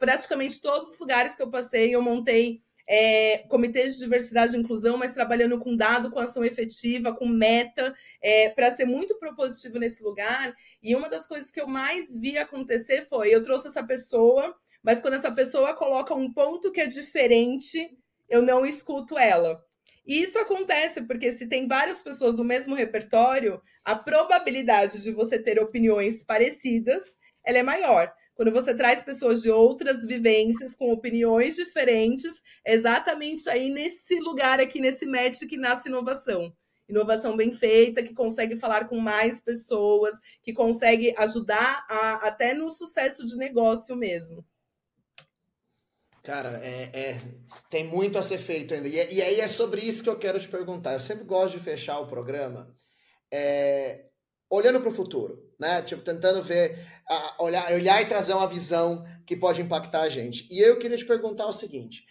praticamente 0.00 0.60
todos 0.60 0.94
os 0.94 0.98
lugares 0.98 1.36
que 1.36 1.42
eu 1.42 1.50
passei, 1.50 1.94
eu 1.94 2.02
montei 2.02 2.64
é, 2.92 3.44
comitês 3.48 3.94
de 3.94 4.00
diversidade 4.00 4.56
e 4.56 4.58
inclusão, 4.58 4.96
mas 4.96 5.12
trabalhando 5.12 5.56
com 5.60 5.76
dado, 5.76 6.10
com 6.10 6.18
ação 6.18 6.44
efetiva, 6.44 7.14
com 7.14 7.28
meta, 7.28 7.94
é, 8.20 8.48
para 8.48 8.68
ser 8.72 8.84
muito 8.84 9.16
propositivo 9.16 9.78
nesse 9.78 10.02
lugar. 10.02 10.52
E 10.82 10.96
uma 10.96 11.08
das 11.08 11.24
coisas 11.24 11.52
que 11.52 11.60
eu 11.60 11.68
mais 11.68 12.16
vi 12.16 12.36
acontecer 12.36 13.06
foi: 13.06 13.32
eu 13.32 13.44
trouxe 13.44 13.68
essa 13.68 13.84
pessoa, 13.84 14.56
mas 14.82 15.00
quando 15.00 15.14
essa 15.14 15.30
pessoa 15.30 15.72
coloca 15.72 16.12
um 16.12 16.32
ponto 16.32 16.72
que 16.72 16.80
é 16.80 16.86
diferente, 16.86 17.96
eu 18.28 18.42
não 18.42 18.66
escuto 18.66 19.16
ela. 19.16 19.64
E 20.04 20.20
isso 20.20 20.36
acontece 20.40 21.02
porque 21.02 21.30
se 21.30 21.46
tem 21.46 21.68
várias 21.68 22.02
pessoas 22.02 22.34
do 22.34 22.44
mesmo 22.44 22.74
repertório, 22.74 23.62
a 23.84 23.94
probabilidade 23.94 25.00
de 25.00 25.12
você 25.12 25.38
ter 25.38 25.60
opiniões 25.60 26.24
parecidas 26.24 27.16
ela 27.44 27.58
é 27.58 27.62
maior. 27.62 28.12
Quando 28.34 28.52
você 28.52 28.74
traz 28.74 29.02
pessoas 29.02 29.42
de 29.42 29.50
outras 29.50 30.06
vivências, 30.06 30.74
com 30.74 30.90
opiniões 30.90 31.56
diferentes, 31.56 32.40
é 32.64 32.74
exatamente 32.74 33.48
aí 33.48 33.68
nesse 33.68 34.18
lugar 34.18 34.60
aqui, 34.60 34.80
nesse 34.80 35.06
match 35.06 35.40
que 35.46 35.56
nasce 35.56 35.88
inovação. 35.88 36.52
Inovação 36.88 37.36
bem 37.36 37.52
feita, 37.52 38.02
que 38.02 38.14
consegue 38.14 38.56
falar 38.56 38.88
com 38.88 38.98
mais 38.98 39.40
pessoas, 39.40 40.18
que 40.42 40.52
consegue 40.52 41.14
ajudar 41.18 41.86
a, 41.88 42.26
até 42.26 42.52
no 42.54 42.68
sucesso 42.68 43.24
de 43.24 43.36
negócio 43.36 43.94
mesmo. 43.94 44.44
Cara, 46.22 46.60
é, 46.62 46.90
é, 46.92 47.22
tem 47.70 47.84
muito 47.84 48.18
a 48.18 48.22
ser 48.22 48.38
feito 48.38 48.74
ainda. 48.74 48.88
E, 48.88 48.94
e 48.94 49.22
aí 49.22 49.40
é 49.40 49.48
sobre 49.48 49.80
isso 49.80 50.02
que 50.02 50.08
eu 50.08 50.18
quero 50.18 50.38
te 50.38 50.48
perguntar. 50.48 50.92
Eu 50.92 51.00
sempre 51.00 51.24
gosto 51.24 51.56
de 51.56 51.64
fechar 51.64 51.98
o 52.00 52.08
programa 52.08 52.74
é, 53.32 54.06
olhando 54.50 54.80
para 54.80 54.90
o 54.90 54.94
futuro, 54.94 55.49
né? 55.60 55.82
Tipo, 55.82 56.02
tentando 56.02 56.42
ver, 56.42 56.78
olhar, 57.38 57.70
olhar 57.72 58.00
e 58.00 58.06
trazer 58.06 58.32
uma 58.32 58.48
visão 58.48 59.04
que 59.26 59.36
pode 59.36 59.60
impactar 59.60 60.00
a 60.00 60.08
gente. 60.08 60.48
E 60.50 60.58
eu 60.58 60.78
queria 60.78 60.96
te 60.96 61.04
perguntar 61.04 61.46
o 61.46 61.52
seguinte: 61.52 62.06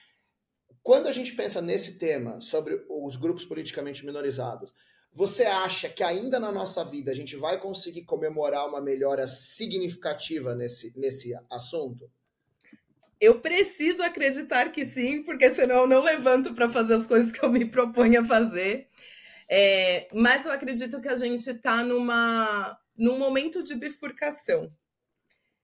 quando 0.83 1.07
a 1.07 1.11
gente 1.11 1.33
pensa 1.33 1.61
nesse 1.61 1.97
tema 1.97 2.39
sobre 2.39 2.85
os 2.87 3.17
grupos 3.17 3.43
politicamente 3.43 4.05
minorizados, 4.05 4.71
você 5.11 5.43
acha 5.43 5.89
que 5.89 6.03
ainda 6.03 6.39
na 6.39 6.51
nossa 6.51 6.85
vida 6.85 7.11
a 7.11 7.15
gente 7.15 7.35
vai 7.35 7.59
conseguir 7.59 8.03
comemorar 8.03 8.67
uma 8.67 8.79
melhora 8.79 9.25
significativa 9.25 10.53
nesse, 10.53 10.93
nesse 10.95 11.33
assunto? 11.49 12.09
Eu 13.19 13.41
preciso 13.41 14.03
acreditar 14.03 14.71
que 14.71 14.85
sim, 14.85 15.23
porque 15.23 15.49
senão 15.49 15.81
eu 15.81 15.87
não 15.87 16.01
levanto 16.01 16.53
para 16.53 16.69
fazer 16.69 16.93
as 16.93 17.07
coisas 17.07 17.31
que 17.31 17.43
eu 17.43 17.49
me 17.49 17.65
proponho 17.65 18.21
a 18.21 18.23
fazer. 18.23 18.87
É, 19.49 20.07
mas 20.13 20.45
eu 20.45 20.51
acredito 20.51 21.01
que 21.01 21.07
a 21.07 21.15
gente 21.15 21.49
está 21.49 21.83
numa 21.83 22.79
num 22.99 23.17
momento 23.17 23.63
de 23.63 23.73
bifurcação. 23.73 24.69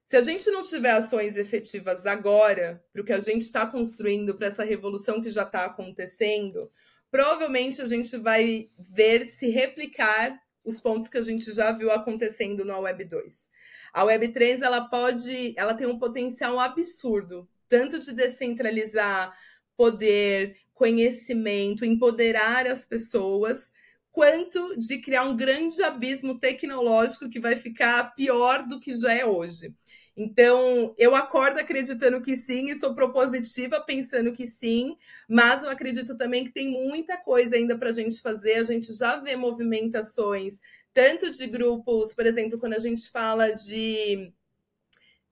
Se 0.05 0.15
a 0.15 0.21
gente 0.21 0.49
não 0.49 0.61
tiver 0.61 0.91
ações 0.91 1.35
efetivas 1.35 2.05
agora 2.05 2.81
para 2.93 3.01
o 3.01 3.05
que 3.05 3.11
a 3.11 3.19
gente 3.19 3.41
está 3.41 3.67
construindo, 3.67 4.35
para 4.35 4.47
essa 4.47 4.63
revolução 4.63 5.21
que 5.21 5.29
já 5.29 5.43
está 5.43 5.65
acontecendo, 5.65 6.71
provavelmente 7.11 7.81
a 7.81 7.85
gente 7.85 8.15
vai 8.17 8.69
ver 8.79 9.27
se 9.27 9.49
replicar 9.49 10.39
os 10.63 10.79
pontos 10.79 11.09
que 11.09 11.17
a 11.17 11.21
gente 11.21 11.51
já 11.51 11.71
viu 11.71 11.91
acontecendo 11.91 12.63
na 12.63 12.79
Web 12.79 13.03
2. 13.03 13.49
A 13.91 14.03
Web 14.05 14.29
3 14.29 14.61
ela 14.61 14.87
pode, 14.87 15.53
ela 15.57 15.73
tem 15.73 15.87
um 15.87 15.99
potencial 15.99 16.59
absurdo, 16.59 17.49
tanto 17.67 17.99
de 17.99 18.13
descentralizar 18.13 19.35
poder, 19.75 20.55
conhecimento, 20.73 21.83
empoderar 21.83 22.65
as 22.67 22.85
pessoas, 22.85 23.73
quanto 24.15 24.79
de 24.79 24.99
criar 24.99 25.23
um 25.23 25.35
grande 25.35 25.83
abismo 25.83 26.39
tecnológico 26.39 27.29
que 27.29 27.37
vai 27.37 27.57
ficar 27.57 28.15
pior 28.15 28.65
do 28.65 28.79
que 28.79 28.95
já 28.95 29.13
é 29.13 29.25
hoje. 29.25 29.75
Então, 30.15 30.95
eu 30.97 31.13
acordo 31.13 31.59
acreditando 31.59 32.21
que 32.21 32.37
sim 32.37 32.69
e 32.69 32.75
sou 32.75 32.95
propositiva 32.95 33.81
pensando 33.81 34.31
que 34.31 34.47
sim, 34.47 34.95
mas 35.27 35.63
eu 35.63 35.69
acredito 35.69 36.15
também 36.15 36.45
que 36.45 36.53
tem 36.53 36.69
muita 36.69 37.17
coisa 37.17 37.57
ainda 37.57 37.77
para 37.77 37.89
a 37.89 37.91
gente 37.91 38.21
fazer. 38.21 38.53
A 38.53 38.63
gente 38.63 38.93
já 38.93 39.17
vê 39.17 39.35
movimentações, 39.35 40.61
tanto 40.93 41.29
de 41.29 41.45
grupos, 41.45 42.13
por 42.13 42.25
exemplo, 42.25 42.57
quando 42.57 42.75
a 42.75 42.79
gente 42.79 43.11
fala 43.11 43.51
de 43.51 44.31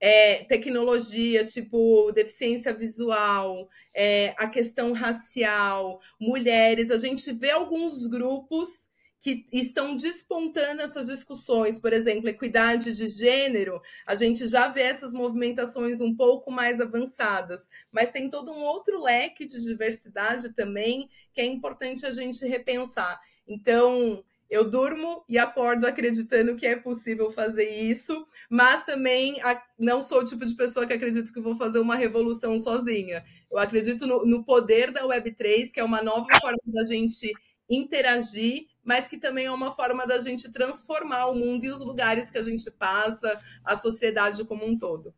é, 0.03 0.43
tecnologia, 0.43 1.45
tipo 1.45 2.11
deficiência 2.11 2.73
visual, 2.73 3.69
é, 3.93 4.35
a 4.37 4.49
questão 4.49 4.91
racial, 4.91 6.01
mulheres, 6.19 6.91
a 6.91 6.97
gente 6.97 7.31
vê 7.31 7.51
alguns 7.51 8.05
grupos 8.05 8.89
que 9.21 9.45
estão 9.53 9.95
despontando 9.95 10.81
essas 10.81 11.07
discussões, 11.07 11.79
por 11.79 11.93
exemplo, 11.93 12.27
equidade 12.27 12.93
de 12.93 13.07
gênero, 13.07 13.81
a 14.05 14.13
gente 14.13 14.45
já 14.45 14.67
vê 14.67 14.81
essas 14.81 15.13
movimentações 15.13 16.01
um 16.01 16.13
pouco 16.13 16.51
mais 16.51 16.81
avançadas, 16.81 17.65
mas 17.89 18.09
tem 18.09 18.29
todo 18.29 18.51
um 18.51 18.61
outro 18.61 19.01
leque 19.01 19.45
de 19.45 19.63
diversidade 19.63 20.53
também 20.53 21.09
que 21.31 21.39
é 21.39 21.45
importante 21.45 22.05
a 22.05 22.11
gente 22.11 22.45
repensar. 22.45 23.21
Então, 23.47 24.21
eu 24.53 24.69
durmo 24.69 25.25
e 25.27 25.39
acordo 25.39 25.87
acreditando 25.87 26.55
que 26.55 26.67
é 26.67 26.75
possível 26.75 27.31
fazer 27.31 27.67
isso, 27.71 28.23
mas 28.47 28.85
também 28.85 29.37
não 29.79 29.99
sou 29.99 30.19
o 30.19 30.23
tipo 30.23 30.45
de 30.45 30.55
pessoa 30.55 30.85
que 30.85 30.93
acredito 30.93 31.33
que 31.33 31.41
vou 31.41 31.55
fazer 31.55 31.79
uma 31.79 31.95
revolução 31.95 32.55
sozinha. 32.59 33.23
Eu 33.51 33.57
acredito 33.57 34.05
no, 34.05 34.23
no 34.23 34.45
poder 34.45 34.91
da 34.91 35.01
Web3, 35.07 35.71
que 35.71 35.79
é 35.79 35.83
uma 35.83 36.03
nova 36.03 36.27
forma 36.39 36.59
da 36.67 36.83
gente 36.83 37.33
interagir, 37.67 38.67
mas 38.83 39.07
que 39.07 39.17
também 39.17 39.47
é 39.47 39.51
uma 39.51 39.75
forma 39.75 40.05
da 40.05 40.19
gente 40.19 40.51
transformar 40.51 41.25
o 41.31 41.35
mundo 41.35 41.65
e 41.65 41.71
os 41.71 41.81
lugares 41.81 42.29
que 42.29 42.37
a 42.37 42.43
gente 42.43 42.69
passa, 42.69 43.35
a 43.65 43.75
sociedade 43.75 44.45
como 44.45 44.63
um 44.63 44.77
todo. 44.77 45.15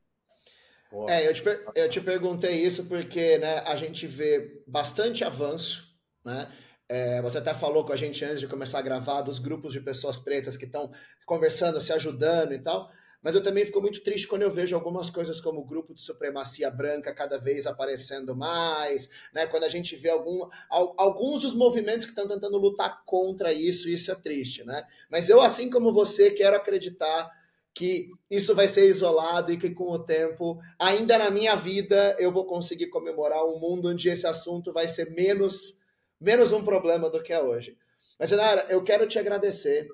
É, 1.09 1.27
eu 1.27 1.33
te, 1.33 1.43
eu 1.75 1.89
te 1.89 1.99
perguntei 1.99 2.63
isso 2.63 2.85
porque 2.85 3.37
né, 3.37 3.59
a 3.65 3.75
gente 3.75 4.07
vê 4.07 4.63
bastante 4.65 5.25
avanço, 5.25 5.93
né? 6.23 6.49
É, 6.87 7.21
você 7.21 7.39
até 7.39 7.53
falou 7.53 7.83
com 7.83 7.93
a 7.93 7.95
gente 7.95 8.23
antes 8.23 8.39
de 8.39 8.47
começar 8.47 8.79
a 8.79 8.83
gravar 8.83 9.21
dos 9.21 9.39
grupos 9.39 9.73
de 9.73 9.81
pessoas 9.81 10.19
pretas 10.19 10.55
que 10.55 10.65
estão 10.65 10.91
conversando, 11.25 11.81
se 11.81 11.91
ajudando 11.91 12.53
e 12.53 12.59
tal. 12.59 12.89
Mas 13.25 13.33
eu 13.33 13.41
também 13.41 13.65
fico 13.65 13.81
muito 13.81 14.03
triste 14.03 14.27
quando 14.27 14.43
eu 14.43 14.51
vejo 14.51 14.75
algumas 14.75 15.09
coisas 15.09 15.41
como 15.41 15.61
o 15.61 15.65
grupo 15.65 15.95
de 15.95 16.03
supremacia 16.03 16.69
branca 16.69 17.11
cada 17.11 17.39
vez 17.39 17.65
aparecendo 17.65 18.35
mais, 18.35 19.09
né? 19.33 19.47
Quando 19.47 19.63
a 19.63 19.67
gente 19.67 19.95
vê 19.95 20.11
algum, 20.11 20.47
alguns 20.69 21.41
dos 21.41 21.55
movimentos 21.55 22.05
que 22.05 22.11
estão 22.11 22.27
tentando 22.27 22.55
lutar 22.57 23.03
contra 23.03 23.51
isso, 23.51 23.89
isso 23.89 24.11
é 24.11 24.15
triste, 24.15 24.63
né? 24.63 24.85
Mas 25.09 25.27
eu, 25.27 25.41
assim 25.41 25.71
como 25.71 25.91
você, 25.91 26.29
quero 26.29 26.55
acreditar 26.55 27.31
que 27.73 28.11
isso 28.29 28.53
vai 28.53 28.67
ser 28.67 28.87
isolado 28.87 29.51
e 29.51 29.57
que 29.57 29.71
com 29.71 29.89
o 29.89 29.97
tempo, 29.97 30.59
ainda 30.77 31.17
na 31.17 31.31
minha 31.31 31.55
vida, 31.55 32.15
eu 32.19 32.31
vou 32.31 32.45
conseguir 32.45 32.87
comemorar 32.87 33.43
um 33.43 33.59
mundo 33.59 33.89
onde 33.89 34.07
esse 34.07 34.27
assunto 34.27 34.71
vai 34.71 34.87
ser 34.87 35.09
menos 35.09 35.79
menos 36.19 36.51
um 36.51 36.63
problema 36.63 37.09
do 37.09 37.21
que 37.21 37.33
é 37.33 37.41
hoje. 37.41 37.77
Mas, 38.19 38.29
Senara, 38.29 38.65
eu 38.69 38.83
quero 38.83 39.07
te 39.07 39.19
agradecer. 39.19 39.87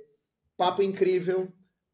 Papo 0.56 0.82
incrível. 0.82 1.52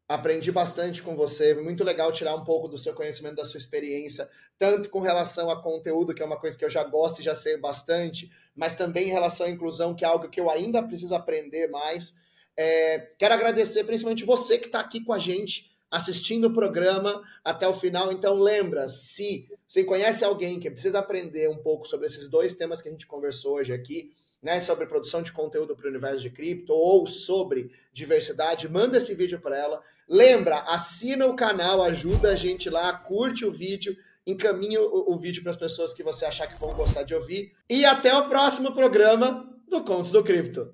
Aprendi 0.08 0.50
bastante 0.50 1.02
com 1.02 1.14
você. 1.14 1.54
Muito 1.54 1.84
legal 1.84 2.10
tirar 2.10 2.34
um 2.34 2.44
pouco 2.44 2.66
do 2.66 2.78
seu 2.78 2.94
conhecimento, 2.94 3.36
da 3.36 3.44
sua 3.44 3.58
experiência, 3.58 4.28
tanto 4.58 4.88
com 4.88 5.00
relação 5.00 5.50
a 5.50 5.62
conteúdo, 5.62 6.14
que 6.14 6.22
é 6.22 6.26
uma 6.26 6.40
coisa 6.40 6.56
que 6.56 6.64
eu 6.64 6.70
já 6.70 6.82
gosto 6.82 7.20
e 7.20 7.24
já 7.24 7.34
sei 7.34 7.58
bastante, 7.58 8.30
mas 8.56 8.74
também 8.74 9.08
em 9.08 9.12
relação 9.12 9.46
à 9.46 9.50
inclusão, 9.50 9.94
que 9.94 10.04
é 10.04 10.08
algo 10.08 10.30
que 10.30 10.40
eu 10.40 10.50
ainda 10.50 10.82
preciso 10.82 11.14
aprender 11.14 11.68
mais. 11.68 12.14
É, 12.56 12.98
quero 13.18 13.34
agradecer 13.34 13.84
principalmente 13.84 14.24
você 14.24 14.58
que 14.58 14.66
está 14.66 14.80
aqui 14.80 15.04
com 15.04 15.12
a 15.12 15.18
gente, 15.18 15.77
assistindo 15.90 16.46
o 16.46 16.52
programa 16.52 17.22
até 17.44 17.66
o 17.66 17.72
final. 17.72 18.12
Então, 18.12 18.38
lembra, 18.38 18.88
se 18.88 19.48
você 19.66 19.84
conhece 19.84 20.24
alguém 20.24 20.60
que 20.60 20.70
precisa 20.70 20.98
aprender 20.98 21.48
um 21.48 21.58
pouco 21.58 21.86
sobre 21.86 22.06
esses 22.06 22.28
dois 22.28 22.54
temas 22.54 22.80
que 22.80 22.88
a 22.88 22.92
gente 22.92 23.06
conversou 23.06 23.56
hoje 23.56 23.72
aqui, 23.72 24.12
né, 24.42 24.60
sobre 24.60 24.86
produção 24.86 25.22
de 25.22 25.32
conteúdo 25.32 25.74
para 25.74 25.86
o 25.86 25.90
universo 25.90 26.20
de 26.20 26.30
cripto 26.30 26.72
ou 26.72 27.06
sobre 27.06 27.72
diversidade, 27.92 28.68
manda 28.68 28.98
esse 28.98 29.14
vídeo 29.14 29.40
para 29.40 29.58
ela. 29.58 29.82
Lembra, 30.08 30.60
assina 30.60 31.26
o 31.26 31.34
canal, 31.34 31.82
ajuda 31.82 32.30
a 32.30 32.36
gente 32.36 32.70
lá, 32.70 32.92
curte 32.92 33.44
o 33.44 33.50
vídeo, 33.50 33.96
encaminha 34.26 34.80
o, 34.80 35.12
o 35.12 35.18
vídeo 35.18 35.42
para 35.42 35.50
as 35.50 35.56
pessoas 35.56 35.92
que 35.92 36.02
você 36.02 36.24
achar 36.24 36.46
que 36.46 36.60
vão 36.60 36.74
gostar 36.74 37.02
de 37.02 37.14
ouvir. 37.14 37.52
E 37.68 37.84
até 37.84 38.14
o 38.14 38.28
próximo 38.28 38.72
programa 38.72 39.48
do 39.66 39.82
Contos 39.82 40.12
do 40.12 40.22
Cripto. 40.22 40.72